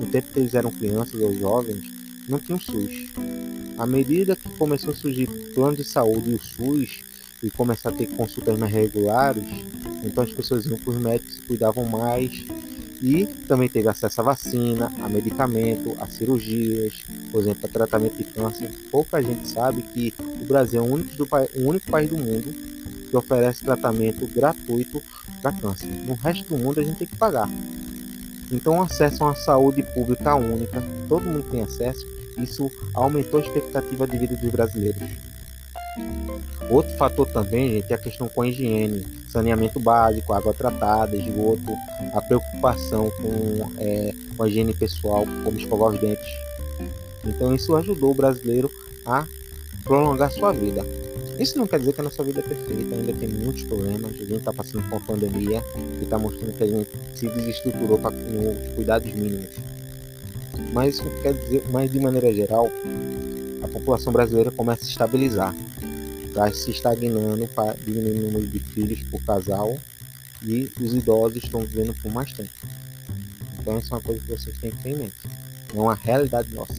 No 0.00 0.06
tempo 0.06 0.32
que 0.32 0.38
eles 0.38 0.54
eram 0.54 0.70
crianças 0.70 1.20
ou 1.20 1.36
jovens, 1.36 1.84
não 2.26 2.38
tinham 2.38 2.58
SUS. 2.58 3.10
À 3.76 3.86
medida 3.86 4.34
que 4.34 4.48
começou 4.56 4.94
a 4.94 4.96
surgir 4.96 5.26
plano 5.52 5.76
de 5.76 5.84
saúde 5.84 6.30
e 6.30 6.34
o 6.34 6.42
SUS, 6.42 7.00
e 7.42 7.50
começar 7.50 7.90
a 7.90 7.92
ter 7.92 8.06
consultas 8.06 8.58
mais 8.58 8.72
regulares, 8.72 9.44
então 10.02 10.24
as 10.24 10.32
pessoas 10.32 10.64
iam 10.64 10.78
para 10.78 10.94
os 10.94 10.98
médicos, 10.98 11.40
cuidavam 11.40 11.84
mais 11.84 12.46
e 13.04 13.26
também 13.46 13.68
teve 13.68 13.86
acesso 13.86 14.22
à 14.22 14.24
vacina, 14.24 14.90
a 15.02 15.08
medicamento, 15.10 15.94
a 16.00 16.06
cirurgias, 16.06 17.04
por 17.30 17.42
exemplo, 17.42 17.66
a 17.66 17.68
tratamento 17.68 18.16
de 18.16 18.24
câncer. 18.24 18.70
Pouca 18.90 19.22
gente 19.22 19.46
sabe 19.46 19.82
que 19.82 20.14
o 20.40 20.46
Brasil 20.46 20.80
é 20.80 20.82
o 20.82 20.90
único, 20.90 21.14
do, 21.14 21.28
o 21.56 21.68
único 21.68 21.90
país 21.90 22.08
do 22.08 22.16
mundo 22.16 22.50
que 23.10 23.14
oferece 23.14 23.62
tratamento 23.62 24.26
gratuito 24.26 25.02
para 25.42 25.52
câncer. 25.52 25.86
No 26.06 26.14
resto 26.14 26.48
do 26.48 26.56
mundo 26.56 26.80
a 26.80 26.82
gente 26.82 26.96
tem 26.96 27.06
que 27.06 27.16
pagar. 27.16 27.46
Então, 28.50 28.80
acesso 28.80 29.22
a 29.22 29.26
uma 29.26 29.36
saúde 29.36 29.82
pública 29.82 30.34
única, 30.34 30.82
todo 31.06 31.26
mundo 31.26 31.44
tem 31.50 31.60
acesso, 31.60 32.06
isso 32.38 32.70
aumentou 32.94 33.38
a 33.38 33.42
expectativa 33.42 34.06
de 34.06 34.16
vida 34.16 34.34
dos 34.34 34.50
brasileiros. 34.50 35.02
Outro 36.70 36.96
fator 36.96 37.26
também, 37.28 37.72
gente, 37.74 37.92
é 37.92 37.94
a 37.94 37.98
questão 37.98 38.28
com 38.28 38.42
a 38.42 38.48
higiene, 38.48 39.06
saneamento 39.28 39.78
básico, 39.78 40.32
água 40.32 40.54
tratada, 40.54 41.16
esgoto, 41.16 41.72
a 42.14 42.20
preocupação 42.22 43.10
com, 43.10 43.70
é, 43.78 44.14
com 44.36 44.42
a 44.42 44.48
higiene 44.48 44.72
pessoal, 44.72 45.26
como 45.44 45.58
escovar 45.58 45.90
os 45.90 46.00
dentes. 46.00 46.32
Então 47.24 47.54
isso 47.54 47.74
ajudou 47.76 48.12
o 48.12 48.14
brasileiro 48.14 48.70
a 49.04 49.26
prolongar 49.82 50.30
sua 50.30 50.52
vida. 50.52 50.84
Isso 51.38 51.58
não 51.58 51.66
quer 51.66 51.80
dizer 51.80 51.92
que 51.92 52.00
a 52.00 52.04
nossa 52.04 52.22
vida 52.22 52.40
é 52.40 52.42
perfeita, 52.42 52.94
ainda 52.94 53.12
tem 53.12 53.28
muitos 53.28 53.64
problemas. 53.64 54.12
A 54.12 54.18
gente 54.18 54.36
está 54.36 54.52
passando 54.52 54.82
por 54.84 54.96
uma 54.96 55.00
pandemia 55.00 55.62
que 55.98 56.04
está 56.04 56.16
mostrando 56.16 56.56
que 56.56 56.62
a 56.62 56.66
gente 56.66 56.90
se 57.14 57.28
desestruturou 57.28 57.98
para 57.98 58.14
os 58.14 58.74
cuidados 58.74 59.12
mínimos. 59.12 59.50
Mas 60.72 60.94
isso 60.94 61.04
quer 61.22 61.34
dizer, 61.34 61.64
mas 61.70 61.90
de 61.90 61.98
maneira 61.98 62.32
geral, 62.32 62.70
a 63.62 63.68
população 63.68 64.12
brasileira 64.12 64.50
começa 64.52 64.82
a 64.82 64.84
se 64.84 64.92
estabilizar, 64.92 65.54
está 66.34 66.52
se 66.52 66.72
estagnando, 66.72 67.46
para 67.46 67.74
diminuir 67.74 68.18
o 68.18 68.22
número 68.22 68.46
de 68.48 68.58
filhos 68.58 69.00
por 69.04 69.22
casal 69.22 69.78
e 70.42 70.70
os 70.80 70.92
idosos 70.92 71.42
estão 71.42 71.60
vivendo 71.60 71.94
por 72.02 72.12
mais 72.12 72.32
tempo. 72.32 72.50
Então, 73.60 73.78
isso 73.78 73.94
é 73.94 73.96
uma 73.96 74.02
coisa 74.02 74.20
que 74.20 74.28
vocês 74.28 74.58
têm 74.58 74.72
que 74.72 74.82
ter 74.82 74.90
em 74.90 74.98
mente. 74.98 75.14
É 75.72 75.78
uma 75.78 75.94
realidade 75.94 76.52
nossa. 76.52 76.74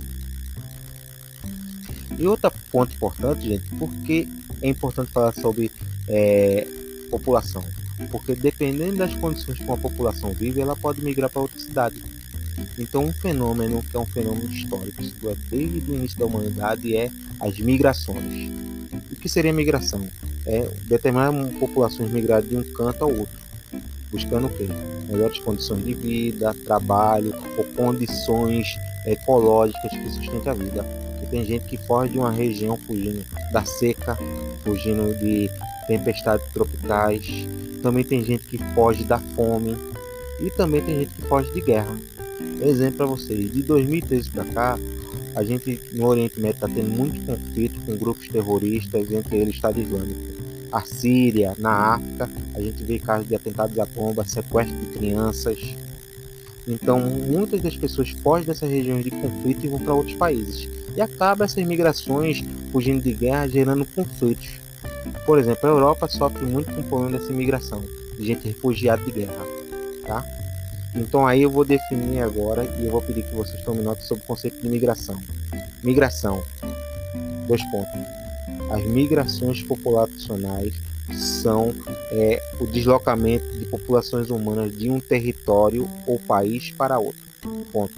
E 2.20 2.28
outro 2.28 2.52
ponto 2.72 2.94
importante, 2.94 3.48
gente, 3.48 3.68
porque 3.80 4.28
é 4.62 4.70
importante 4.70 5.12
falar 5.12 5.34
sobre 5.34 5.72
é, 6.08 6.68
população. 7.10 7.64
Porque 8.12 8.36
dependendo 8.36 8.98
das 8.98 9.16
condições 9.16 9.58
que 9.58 9.64
uma 9.64 9.78
população 9.78 10.32
vive, 10.34 10.62
ela 10.62 10.76
pode 10.76 11.02
migrar 11.04 11.30
para 11.30 11.42
outra 11.42 11.60
cidade. 11.60 12.04
Então, 12.78 13.06
um 13.06 13.14
fenômeno 13.14 13.82
que 13.84 13.96
é 13.96 14.00
um 14.00 14.06
fenômeno 14.06 14.52
histórico, 14.52 15.02
é 15.02 15.36
desde 15.50 15.92
o 15.92 15.96
início 15.96 16.20
da 16.20 16.26
humanidade, 16.26 16.96
é 16.96 17.10
as 17.40 17.58
migrações. 17.58 18.52
Que 19.26 19.30
seria 19.30 19.52
migração? 19.52 20.08
É 20.46 20.70
determinar 20.84 21.34
populações 21.60 22.12
migrar 22.12 22.44
de 22.44 22.56
um 22.56 22.62
canto 22.62 23.06
ao 23.06 23.10
outro, 23.10 23.40
buscando 24.12 24.46
o 24.46 24.50
quê? 24.52 24.68
Melhores 25.10 25.40
condições 25.40 25.84
de 25.84 25.96
vida, 25.96 26.54
trabalho 26.64 27.34
ou 27.58 27.64
condições 27.64 28.78
ecológicas 29.04 29.90
que 29.90 30.10
sustentem 30.12 30.52
a 30.52 30.54
vida. 30.54 30.86
Tem 31.32 31.44
gente 31.44 31.66
que 31.66 31.76
foge 31.76 32.12
de 32.12 32.20
uma 32.20 32.32
região 32.32 32.78
fugindo 32.78 33.26
da 33.52 33.66
seca, 33.66 34.16
fugindo 34.64 35.18
de 35.18 35.50
tempestades 35.88 36.46
tropicais. 36.54 37.48
Também 37.82 38.04
tem 38.04 38.24
gente 38.24 38.46
que 38.46 38.60
foge 38.76 39.04
da 39.06 39.18
fome 39.18 39.76
e 40.40 40.52
também 40.52 40.84
tem 40.84 41.00
gente 41.00 41.16
que 41.16 41.24
foge 41.24 41.52
de 41.52 41.62
guerra. 41.62 41.98
Exemplo 42.62 42.98
para 42.98 43.06
vocês, 43.08 43.52
de 43.52 43.64
2013 43.64 44.30
para 44.30 44.46
cá, 44.46 44.80
a 45.36 45.44
gente 45.44 45.80
no 45.92 46.08
Oriente 46.08 46.40
Médio 46.40 46.56
está 46.56 46.68
tendo 46.68 46.90
muito 46.90 47.26
conflito 47.26 47.80
com 47.82 47.96
grupos 47.98 48.28
terroristas, 48.30 49.12
entre 49.12 49.38
eles 49.38 49.56
Estado 49.56 49.82
Islâmico. 49.82 50.22
A 50.72 50.82
Síria, 50.82 51.54
na 51.60 51.96
África, 51.96 52.30
a 52.54 52.62
gente 52.62 52.84
vê 52.84 53.00
casos 53.00 53.28
de 53.28 53.36
atentados 53.36 53.78
à 53.78 53.86
bomba, 53.86 54.26
sequestro 54.26 54.78
de 54.78 54.86
crianças. 54.88 55.60
Então, 56.68 57.00
muitas 57.00 57.62
das 57.62 57.76
pessoas 57.76 58.10
fogem 58.10 58.46
dessas 58.46 58.70
regiões 58.70 59.04
de 59.04 59.12
conflito 59.12 59.66
e 59.66 59.70
vão 59.70 59.80
para 59.80 59.94
outros 59.94 60.16
países. 60.16 60.70
E 60.96 61.02
acaba 61.02 61.46
essas 61.46 61.66
migrações 61.66 62.44
fugindo 62.72 63.04
de 63.04 63.14
guerra, 63.14 63.48
gerando 63.48 63.86
conflitos. 63.86 64.60
Por 65.26 65.38
exemplo, 65.38 65.70
a 65.70 65.74
Europa 65.74 66.08
sofre 66.08 66.46
muito 66.46 66.74
com 66.74 66.82
o 66.82 66.84
problema 66.84 67.18
dessa 67.18 67.32
imigração, 67.32 67.84
de 68.18 68.26
gente 68.26 68.48
refugiada 68.48 69.04
de 69.04 69.12
guerra. 69.12 69.46
Tá? 70.08 70.45
Então 70.96 71.28
aí 71.28 71.42
eu 71.42 71.50
vou 71.50 71.66
definir 71.66 72.22
agora 72.22 72.64
e 72.80 72.86
eu 72.86 72.92
vou 72.92 73.02
pedir 73.02 73.24
que 73.24 73.36
vocês 73.36 73.62
tomem 73.64 73.84
nota 73.84 74.02
sobre 74.02 74.24
o 74.24 74.28
conceito 74.28 74.62
de 74.62 74.70
migração. 74.70 75.20
Migração. 75.84 76.44
Dois 77.48 77.62
pontos. 77.70 78.00
As 78.72 78.84
migrações 78.86 79.62
populacionais 79.62 80.74
são 81.14 81.74
é, 82.12 82.42
o 82.60 82.66
deslocamento 82.66 83.46
de 83.60 83.66
populações 83.66 84.30
humanas 84.30 84.76
de 84.76 84.90
um 84.90 85.00
território 85.00 85.88
ou 86.08 86.18
país 86.18 86.72
para 86.72 86.98
outro. 86.98 87.22
Ponto. 87.72 87.94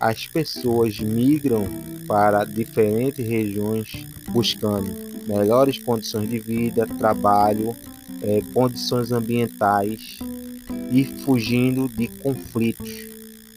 As 0.00 0.26
pessoas 0.28 0.98
migram 1.00 1.68
para 2.06 2.44
diferentes 2.44 3.26
regiões 3.26 4.06
buscando 4.30 5.08
melhores 5.26 5.78
condições 5.78 6.30
de 6.30 6.38
vida, 6.38 6.86
trabalho, 6.86 7.76
é, 8.22 8.42
condições 8.52 9.12
ambientais 9.12 10.18
e 10.90 11.04
fugindo 11.04 11.88
de 11.88 12.08
conflitos. 12.08 12.90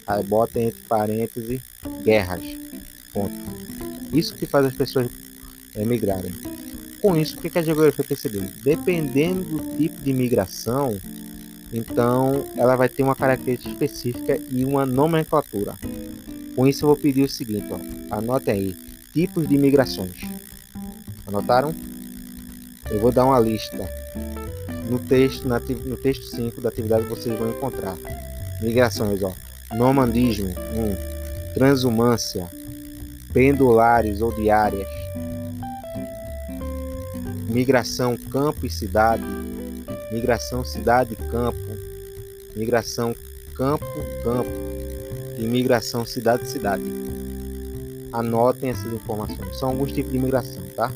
Aí 0.05 0.23
bota 0.23 0.59
entre 0.59 0.81
parênteses 0.87 1.61
guerras. 2.03 2.43
Ponto. 3.13 3.35
Isso 4.13 4.35
que 4.35 4.45
faz 4.45 4.65
as 4.65 4.75
pessoas 4.75 5.09
emigrarem. 5.75 6.33
Com 7.01 7.17
isso, 7.17 7.37
o 7.37 7.41
que 7.41 7.57
a 7.57 7.63
geografia 7.63 8.05
percebeu? 8.05 8.43
Dependendo 8.63 9.43
do 9.43 9.77
tipo 9.77 10.01
de 10.01 10.13
migração, 10.13 10.97
então 11.73 12.45
ela 12.55 12.75
vai 12.75 12.89
ter 12.89 13.01
uma 13.01 13.15
característica 13.15 13.71
específica 13.71 14.39
e 14.51 14.63
uma 14.63 14.85
nomenclatura. 14.85 15.75
Com 16.55 16.67
isso, 16.67 16.83
eu 16.83 16.87
vou 16.89 16.97
pedir 16.97 17.23
o 17.23 17.29
seguinte: 17.29 17.67
ó, 17.71 18.15
anotem 18.15 18.53
aí: 18.53 18.77
tipos 19.13 19.47
de 19.47 19.57
migrações. 19.57 20.21
Anotaram? 21.25 21.73
Eu 22.89 22.99
vou 22.99 23.11
dar 23.11 23.25
uma 23.25 23.39
lista 23.39 23.89
no 24.91 24.99
texto, 24.99 25.47
na, 25.47 25.57
no 25.57 25.95
texto 25.95 26.25
5 26.25 26.59
da 26.59 26.67
atividade 26.67 27.07
vocês 27.07 27.39
vão 27.39 27.49
encontrar. 27.49 27.95
Migrações, 28.61 29.23
ó, 29.23 29.31
nomandismo, 29.73 30.49
um, 30.49 31.53
transumância, 31.53 32.45
pendulares 33.31 34.19
ou 34.19 34.33
diárias, 34.33 34.85
migração 37.47 38.17
campo 38.17 38.65
e 38.65 38.69
cidade, 38.69 39.23
migração 40.11 40.61
cidade-campo, 40.65 41.57
migração 42.53 43.15
campo-campo 43.55 44.51
e 45.37 45.47
migração 45.47 46.05
cidade-cidade. 46.05 46.83
Anotem 48.11 48.71
essas 48.71 48.91
informações. 48.91 49.57
São 49.57 49.69
alguns 49.69 49.93
tipos 49.93 50.11
de 50.11 50.19
migração, 50.19 50.63
tá? 50.75 50.91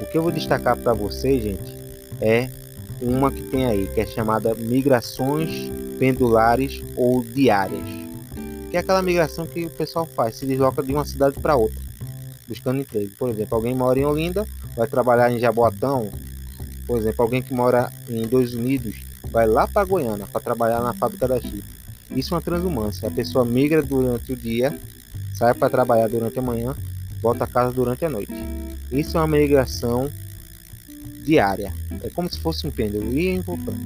O 0.00 0.06
que 0.06 0.16
eu 0.16 0.22
vou 0.22 0.30
destacar 0.30 0.76
para 0.76 0.92
vocês, 0.92 1.42
gente, 1.42 1.76
é 2.20 2.59
uma 3.02 3.30
que 3.30 3.42
tem 3.42 3.66
aí, 3.66 3.86
que 3.86 4.00
é 4.00 4.06
chamada 4.06 4.54
migrações 4.54 5.70
pendulares 5.98 6.82
ou 6.96 7.22
diárias. 7.22 7.84
Que 8.70 8.76
é 8.76 8.80
aquela 8.80 9.02
migração 9.02 9.46
que 9.46 9.66
o 9.66 9.70
pessoal 9.70 10.06
faz, 10.06 10.36
se 10.36 10.46
desloca 10.46 10.82
de 10.82 10.92
uma 10.92 11.04
cidade 11.04 11.38
para 11.40 11.56
outra, 11.56 11.80
buscando 12.46 12.80
emprego. 12.80 13.10
Por 13.18 13.28
exemplo, 13.28 13.56
alguém 13.56 13.74
mora 13.74 13.98
em 13.98 14.04
Olinda, 14.04 14.46
vai 14.76 14.86
trabalhar 14.86 15.30
em 15.32 15.38
Jaboatão. 15.38 16.10
Por 16.86 16.98
exemplo, 16.98 17.22
alguém 17.22 17.42
que 17.42 17.52
mora 17.52 17.92
em 18.08 18.26
Dois 18.26 18.54
Unidos 18.54 18.96
vai 19.30 19.46
lá 19.46 19.66
para 19.66 19.84
Goiânia 19.84 20.26
para 20.26 20.40
trabalhar 20.40 20.80
na 20.80 20.92
fábrica 20.92 21.28
da 21.28 21.40
Chip. 21.40 21.64
Isso 22.10 22.34
é 22.34 22.36
uma 22.36 22.42
transumância. 22.42 23.08
A 23.08 23.10
pessoa 23.10 23.44
migra 23.44 23.82
durante 23.82 24.32
o 24.32 24.36
dia, 24.36 24.76
sai 25.34 25.54
para 25.54 25.70
trabalhar 25.70 26.08
durante 26.08 26.38
a 26.38 26.42
manhã, 26.42 26.74
volta 27.22 27.44
a 27.44 27.46
casa 27.46 27.72
durante 27.72 28.04
a 28.04 28.08
noite. 28.08 28.32
Isso 28.90 29.16
é 29.16 29.20
uma 29.20 29.26
migração 29.26 30.10
diária. 31.30 31.72
É 32.02 32.10
como 32.10 32.28
se 32.28 32.40
fosse 32.40 32.66
um 32.66 32.70
pêndulo, 32.70 33.12
e 33.12 33.38
voltando. 33.38 33.78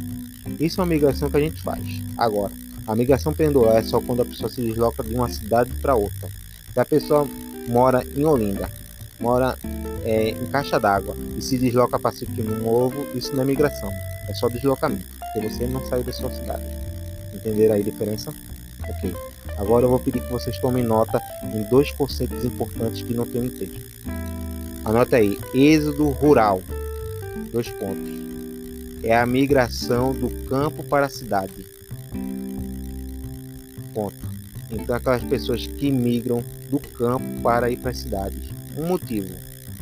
Isso 0.59 0.81
é 0.81 0.85
uma 0.85 0.91
migração 0.91 1.31
que 1.31 1.37
a 1.37 1.41
gente 1.41 1.61
faz. 1.61 1.85
Agora, 2.17 2.53
a 2.87 2.95
migração 2.97 3.35
pendular 3.35 3.77
é 3.77 3.83
só 3.83 4.01
quando 4.01 4.23
a 4.23 4.25
pessoa 4.25 4.49
se 4.49 4.63
desloca 4.63 5.03
de 5.03 5.15
uma 5.15 5.29
cidade 5.29 5.71
para 5.83 5.95
outra. 5.95 6.29
Se 6.73 6.81
a 6.81 6.85
pessoa 6.85 7.29
mora 7.69 8.03
em 8.17 8.25
Olinda, 8.25 8.71
mora 9.21 9.59
é, 10.05 10.31
em 10.31 10.47
Caixa 10.47 10.81
d'Água 10.81 11.15
e 11.37 11.43
se 11.43 11.59
desloca 11.59 11.99
para 11.99 12.15
Sítio 12.15 12.45
Novo, 12.45 13.07
isso 13.15 13.35
não 13.35 13.43
é 13.43 13.47
migração, 13.47 13.91
é 14.29 14.35
só 14.35 14.49
deslocamento, 14.49 15.07
porque 15.19 15.49
você 15.49 15.67
não 15.67 15.85
saiu 15.87 16.03
da 16.03 16.13
sua 16.13 16.31
cidade. 16.31 16.65
Entenderam 17.35 17.75
aí 17.75 17.83
a 17.83 17.85
diferença? 17.85 18.33
Ok. 18.89 19.15
Agora 19.59 19.85
eu 19.85 19.91
vou 19.91 19.99
pedir 19.99 20.21
que 20.21 20.33
vocês 20.33 20.59
tomem 20.59 20.83
nota 20.83 21.21
em 21.55 21.63
dois 21.71 21.91
conceitos 21.93 22.45
importantes 22.45 23.03
que 23.03 23.15
não 23.15 23.27
tem 23.27 23.43
no 23.43 23.51
texto. 23.51 23.81
Anota 24.85 25.17
aí: 25.17 25.39
êxodo 25.55 26.09
rural 26.09 26.61
Dois 27.55 27.69
pontos. 27.69 28.11
É 29.05 29.17
a 29.17 29.25
migração 29.25 30.13
do 30.13 30.29
campo 30.47 30.83
para 30.83 31.07
a 31.07 31.09
cidade. 31.09 31.65
Ponto. 33.95 34.17
Então 34.73 34.97
aquelas 34.97 35.23
pessoas 35.23 35.65
que 35.65 35.89
migram 35.89 36.43
do 36.69 36.81
campo 36.81 37.25
para 37.43 37.71
ir 37.71 37.77
para 37.77 37.93
as 37.93 37.99
cidades. 37.99 38.51
Um 38.77 38.89
motivo: 38.89 39.33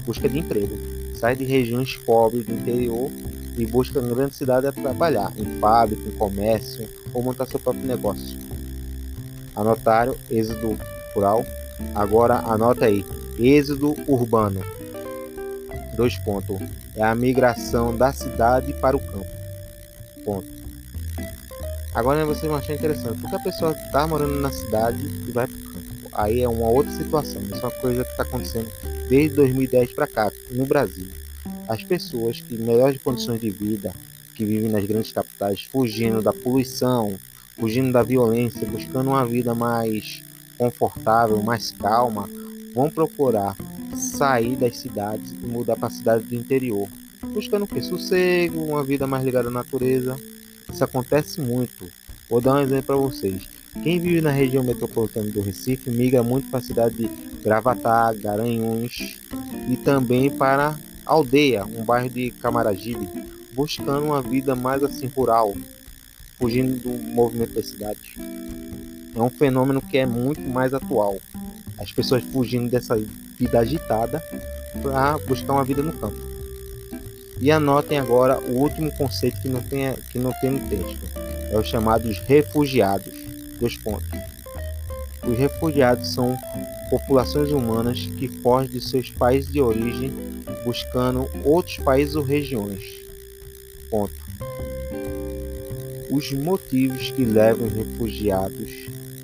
busca 0.05 0.29
de 0.29 0.41
emprego. 0.41 0.79
Sai 1.15 1.35
de 1.35 1.45
regiões 1.45 1.97
pobres 1.97 2.45
do 2.45 2.53
interior 2.53 3.11
e 3.57 3.65
busca 3.65 4.01
em 4.01 4.15
grande 4.15 4.35
cidade 4.35 4.67
a 4.67 4.73
trabalhar 4.73 5.33
em 5.39 5.59
fábrica, 5.59 6.07
em 6.07 6.13
comércio 6.13 6.87
ou 7.15 7.23
montar 7.23 7.47
seu 7.47 7.59
próprio 7.59 7.87
negócio. 7.87 8.39
Anotaram 9.57 10.15
êxodo 10.31 10.77
rural. 11.15 11.43
Agora 11.95 12.35
anota 12.41 12.85
aí, 12.85 13.03
êxodo 13.39 13.97
urbano. 14.07 14.61
Dois 15.94 16.18
pontos. 16.18 16.61
É 16.96 17.02
a 17.02 17.14
migração 17.14 17.96
da 17.96 18.12
cidade 18.12 18.72
para 18.74 18.96
o 18.96 19.00
campo. 19.00 19.26
Ponto. 20.24 20.48
Agora 21.94 22.24
vocês 22.24 22.46
vão 22.46 22.57
achar 22.57 22.74
interessante, 22.74 23.20
porque 23.20 23.37
a 23.37 23.40
pessoa 23.40 23.72
está 23.72 24.07
morando 24.07 24.40
na 24.40 24.50
cidade 24.50 25.05
e 25.28 25.31
vai 25.31 25.46
para 25.46 25.57
o 25.57 25.62
campo. 25.62 26.09
Aí 26.12 26.42
é 26.42 26.48
uma 26.48 26.68
outra 26.68 26.92
situação. 26.92 27.42
Isso 27.42 27.55
é 27.55 27.59
uma 27.59 27.70
coisa 27.70 28.05
que 28.05 28.11
está 28.11 28.22
acontecendo 28.22 28.70
desde 29.09 29.37
2010 29.37 29.92
para 29.92 30.07
cá, 30.07 30.33
no 30.50 30.64
Brasil. 30.64 31.09
As 31.68 31.83
pessoas 31.85 32.40
que 32.40 32.57
melhores 32.57 33.00
condições 33.02 33.40
de 33.40 33.50
vida, 33.50 33.94
que 34.35 34.44
vivem 34.44 34.70
nas 34.70 34.85
grandes 34.87 35.12
capitais, 35.12 35.62
fugindo 35.70 36.22
da 36.22 36.33
poluição, 36.33 37.14
fugindo 37.59 37.92
da 37.92 38.02
violência, 38.02 38.66
buscando 38.66 39.09
uma 39.11 39.26
vida 39.26 39.55
mais 39.55 40.22
confortável, 40.57 41.42
mais 41.42 41.72
calma, 41.72 42.28
vão 42.74 42.88
procurar 42.88 43.57
sair 43.96 44.57
das 44.57 44.76
cidades 44.76 45.33
e 45.33 45.46
mudar 45.46 45.76
para 45.76 45.90
cidades 45.90 46.28
do 46.28 46.35
interior, 46.35 46.88
buscando 47.33 47.64
o 47.64 47.68
que? 47.68 47.81
Sossego, 47.81 48.62
uma 48.62 48.85
vida 48.85 49.07
mais 49.07 49.24
ligada 49.24 49.48
à 49.48 49.50
natureza. 49.50 50.16
Isso 50.72 50.83
acontece 50.83 51.40
muito. 51.40 51.88
Vou 52.28 52.40
dar 52.40 52.55
um 52.55 52.61
exemplo 52.61 52.85
para 52.85 52.96
vocês. 52.96 53.42
Quem 53.83 53.98
vive 53.98 54.20
na 54.20 54.31
região 54.31 54.62
metropolitana 54.62 55.31
do 55.31 55.40
Recife 55.40 55.90
migra 55.90 56.22
muito 56.22 56.48
para 56.50 56.59
a 56.59 56.62
cidade 56.62 56.96
de 56.96 57.11
Gravatá, 57.42 58.12
Garanhuns 58.12 59.18
e 59.68 59.76
também 59.76 60.31
para 60.31 60.78
Aldeia, 61.05 61.64
um 61.64 61.85
bairro 61.85 62.09
de 62.09 62.31
Camaragibe, 62.31 63.09
buscando 63.55 64.05
uma 64.05 64.22
vida 64.22 64.55
mais 64.55 64.83
assim 64.83 65.07
rural, 65.07 65.55
fugindo 66.38 66.81
do 66.81 66.90
movimento 66.90 67.55
das 67.55 67.66
cidades. 67.66 68.14
É 69.14 69.20
um 69.20 69.31
fenômeno 69.31 69.81
que 69.81 69.98
é 69.98 70.07
muito 70.07 70.40
mais 70.40 70.72
atual. 70.72 71.18
As 71.78 71.90
pessoas 71.92 72.22
fugindo 72.22 72.70
dessa 72.70 72.96
vida 73.42 73.59
agitada 73.59 74.22
para 74.81 75.18
buscar 75.18 75.55
uma 75.55 75.64
vida 75.64 75.83
no 75.83 75.92
campo. 75.92 76.16
E 77.40 77.50
anotem 77.50 77.98
agora 77.98 78.38
o 78.38 78.52
último 78.52 78.90
conceito 78.96 79.40
que 79.40 79.48
não 79.48 79.61
tem, 79.61 79.94
que 80.12 80.18
não 80.18 80.33
tem 80.40 80.52
no 80.52 80.68
texto. 80.68 80.98
é 81.50 81.59
os 81.59 81.66
chamados 81.66 82.18
refugiados. 82.18 83.12
Dois 83.59 83.76
pontos. 83.76 84.09
Os 85.26 85.37
refugiados 85.37 86.09
são 86.09 86.37
populações 86.88 87.50
humanas 87.50 87.98
que 88.18 88.28
fogem 88.28 88.70
de 88.70 88.81
seus 88.81 89.11
países 89.11 89.50
de 89.50 89.61
origem 89.61 90.12
buscando 90.64 91.28
outros 91.44 91.78
países 91.78 92.14
ou 92.14 92.22
regiões. 92.22 92.83
Ponto. 93.90 94.14
Os 96.11 96.31
motivos 96.33 97.11
que 97.11 97.24
levam 97.24 97.66
os 97.66 97.72
refugiados 97.72 98.70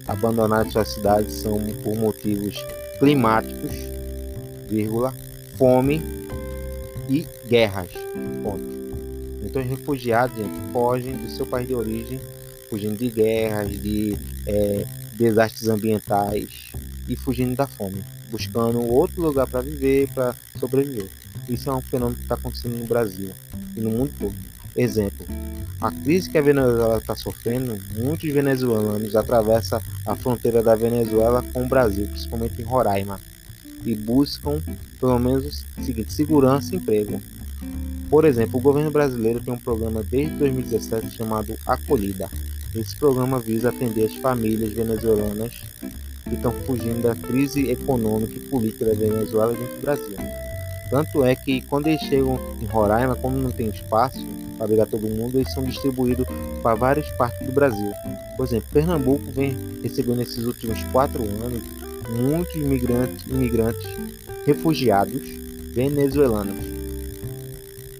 a 0.07 0.13
abandonar 0.13 0.67
suas 0.71 0.89
cidades 0.89 1.35
são 1.35 1.59
por 1.85 1.95
motivos 1.95 2.57
climáticos, 2.99 3.98
vírgula, 4.69 5.15
fome 5.57 6.03
e 7.09 7.27
guerras. 7.47 7.91
Ponto. 8.43 8.79
Então, 9.43 9.63
os 9.63 9.69
refugiados 9.69 10.37
gente, 10.37 10.73
fogem 10.73 11.17
do 11.17 11.31
seu 11.31 11.47
país 11.47 11.67
de 11.67 11.75
origem, 11.75 12.21
fugindo 12.69 12.97
de 12.97 13.11
guerras, 13.11 13.71
de 13.71 14.17
é, 14.47 14.85
desastres 15.15 15.69
ambientais 15.69 16.71
e 17.09 17.17
fugindo 17.17 17.57
da 17.57 17.67
fome, 17.67 18.05
buscando 18.31 18.81
outro 18.83 19.23
lugar 19.23 19.47
para 19.47 19.63
viver, 19.63 20.09
para 20.13 20.35
sobreviver. 20.59 21.09
Isso 21.49 21.71
é 21.71 21.75
um 21.75 21.81
fenômeno 21.81 22.17
que 22.17 22.23
está 22.23 22.35
acontecendo 22.35 22.77
no 22.77 22.85
Brasil 22.85 23.31
e 23.75 23.81
no 23.81 23.91
mundo 23.91 24.13
todo. 24.19 24.35
Exemplo: 24.77 25.27
a 25.81 25.91
crise 25.91 26.31
que 26.31 26.39
a 26.39 26.43
Venezuela 26.43 26.99
está 26.99 27.17
sofrendo, 27.17 27.77
muitos 27.97 28.31
venezuelanos 28.31 29.17
atravessam 29.17 29.81
a 30.07 30.15
fronteira 30.15 30.63
da 30.63 30.77
Venezuela 30.77 31.43
com 31.53 31.65
o 31.65 31.69
Brasil, 31.69 32.07
principalmente 32.07 32.61
em 32.61 32.65
Roraima, 32.65 33.19
e 33.85 33.95
buscam, 33.95 34.61
pelo 35.01 35.19
menos, 35.19 35.65
seguinte, 35.83 36.13
segurança 36.13 36.75
e 36.75 36.79
emprego. 36.79 37.21
Por 38.11 38.25
exemplo, 38.25 38.59
o 38.59 38.63
governo 38.63 38.91
brasileiro 38.91 39.41
tem 39.41 39.53
um 39.53 39.59
programa 39.59 40.03
desde 40.03 40.35
2017 40.37 41.11
chamado 41.11 41.55
Acolhida. 41.67 42.31
Esse 42.75 42.97
programa 42.97 43.39
visa 43.39 43.69
atender 43.69 44.07
as 44.07 44.15
famílias 44.17 44.73
venezuelanas 44.73 45.53
que 46.29 46.35
estão 46.35 46.53
fugindo 46.53 47.03
da 47.03 47.15
crise 47.15 47.71
econômica 47.71 48.35
e 48.35 48.41
política 48.41 48.87
da 48.87 48.95
Venezuela 48.95 49.53
dentro 49.53 49.77
do 49.77 49.83
Brasil. 49.83 50.17
Tanto 50.91 51.25
é 51.25 51.35
que 51.35 51.61
quando 51.63 51.87
eles 51.87 52.01
chegam 52.03 52.39
em 52.63 52.65
Roraima, 52.65 53.15
como 53.15 53.39
não 53.39 53.51
tem 53.51 53.69
espaço 53.69 54.25
para 54.57 54.69
pegar 54.69 54.87
todo 54.87 55.07
mundo, 55.07 55.39
eles 55.39 55.53
são 55.53 55.63
distribuídos 55.65 56.27
para 56.63 56.75
várias 56.75 57.09
partes 57.13 57.47
do 57.47 57.53
Brasil. 57.53 57.93
Por 58.37 58.47
exemplo, 58.47 58.69
Pernambuco 58.73 59.31
vem 59.31 59.57
recebendo 59.83 60.17
nesses 60.17 60.45
últimos 60.45 60.83
quatro 60.85 61.23
anos 61.23 61.63
muitos 62.09 62.55
imigrantes, 62.55 63.27
imigrantes 63.27 63.87
refugiados 64.47 65.23
venezuelanos. 65.73 66.65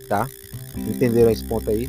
Tá? 0.09 0.29
Entenderam 0.77 1.31
esse 1.31 1.45
ponto 1.45 1.71
aí? 1.71 1.89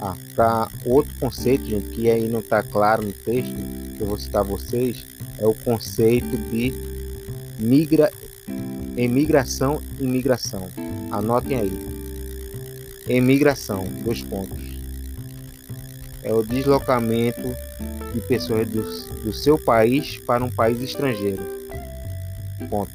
Ah, 0.00 0.16
para 0.34 0.68
outro 0.84 1.12
conceito, 1.18 1.64
gente, 1.64 1.88
que 1.90 2.10
aí 2.10 2.28
não 2.28 2.40
está 2.40 2.62
claro 2.62 3.02
no 3.02 3.12
texto, 3.12 3.54
que 3.96 4.00
eu 4.00 4.06
vou 4.06 4.18
citar 4.18 4.42
a 4.42 4.44
vocês, 4.44 5.06
é 5.38 5.46
o 5.46 5.54
conceito 5.54 6.36
de 6.50 6.74
migra, 7.58 8.10
emigração 8.96 9.80
imigração. 9.98 10.68
Anotem 11.10 11.58
aí. 11.58 11.86
Emigração, 13.08 13.86
dois 14.04 14.22
pontos. 14.22 14.58
É 16.22 16.32
o 16.32 16.42
deslocamento 16.42 17.54
de 18.12 18.20
pessoas 18.22 18.68
do, 18.68 18.82
do 19.22 19.32
seu 19.32 19.58
país 19.58 20.16
para 20.18 20.44
um 20.44 20.50
país 20.50 20.80
estrangeiro. 20.80 21.53
Ponto. 22.68 22.92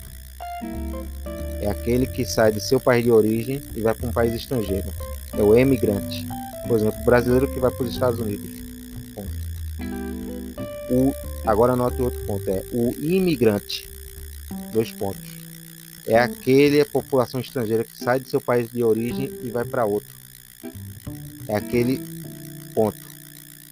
É 1.62 1.70
aquele 1.70 2.08
que 2.08 2.26
sai 2.26 2.52
do 2.52 2.60
seu 2.60 2.80
país 2.80 3.04
de 3.04 3.12
origem 3.12 3.62
e 3.76 3.82
vai 3.82 3.94
para 3.94 4.08
um 4.08 4.12
país 4.12 4.34
estrangeiro. 4.34 4.90
É 5.34 5.42
o 5.42 5.56
emigrante. 5.56 6.26
Por 6.68 6.78
exemplo, 6.78 7.00
o 7.02 7.06
brasileiro 7.06 7.52
que 7.52 7.60
vai 7.60 7.72
para 7.72 7.84
os 7.84 7.92
Estados 7.92 8.20
Unidos. 8.20 8.50
Ponto. 9.14 9.30
O, 10.92 11.14
agora 11.46 11.74
anote 11.74 12.02
outro 12.02 12.20
ponto. 12.26 12.50
É 12.50 12.64
o 12.72 12.94
imigrante. 13.00 13.90
Dois 14.72 14.92
pontos 14.92 15.40
é 16.10 16.18
aquele 16.18 16.82
a 16.82 16.86
população 16.86 17.40
estrangeira 17.40 17.84
que 17.84 17.96
sai 17.96 18.20
do 18.20 18.28
seu 18.28 18.42
país 18.42 18.68
de 18.72 18.84
origem 18.84 19.32
e 19.44 19.52
vai 19.52 19.64
para 19.64 19.86
outro. 19.86 20.10
É 21.48 21.56
aquele 21.56 22.02
ponto. 22.74 22.98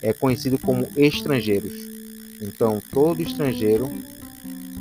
É 0.03 0.13
conhecido 0.13 0.59
como 0.59 0.87
estrangeiros. 0.95 1.73
Então, 2.39 2.79
todo 2.91 3.23
estrangeiro 3.23 3.91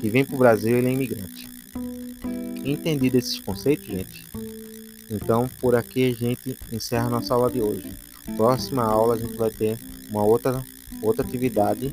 que 0.00 0.09
vem 0.09 0.24
para 0.24 0.35
o 0.35 0.38
Brasil 0.38 0.76
ele 0.76 0.88
é 0.88 0.92
imigrante. 0.92 1.48
Entendido 2.64 3.16
esses 3.16 3.38
conceitos, 3.38 3.87
gente? 3.87 4.26
Então, 5.11 5.48
por 5.61 5.74
aqui 5.74 6.11
a 6.11 6.14
gente 6.14 6.56
encerra 6.72 7.09
nossa 7.09 7.35
aula 7.35 7.50
de 7.50 7.61
hoje. 7.61 7.92
Próxima 8.37 8.82
aula 8.82 9.14
a 9.14 9.18
gente 9.18 9.37
vai 9.37 9.50
ter 9.50 9.78
uma 10.11 10.24
outra 10.24 10.64
outra 11.02 11.26
atividade 11.26 11.92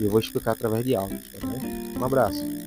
e 0.00 0.04
eu 0.04 0.10
vou 0.10 0.20
explicar 0.20 0.52
através 0.52 0.84
de 0.84 0.94
áudios, 0.94 1.20
tá? 1.40 1.48
Um 1.98 2.04
abraço. 2.04 2.63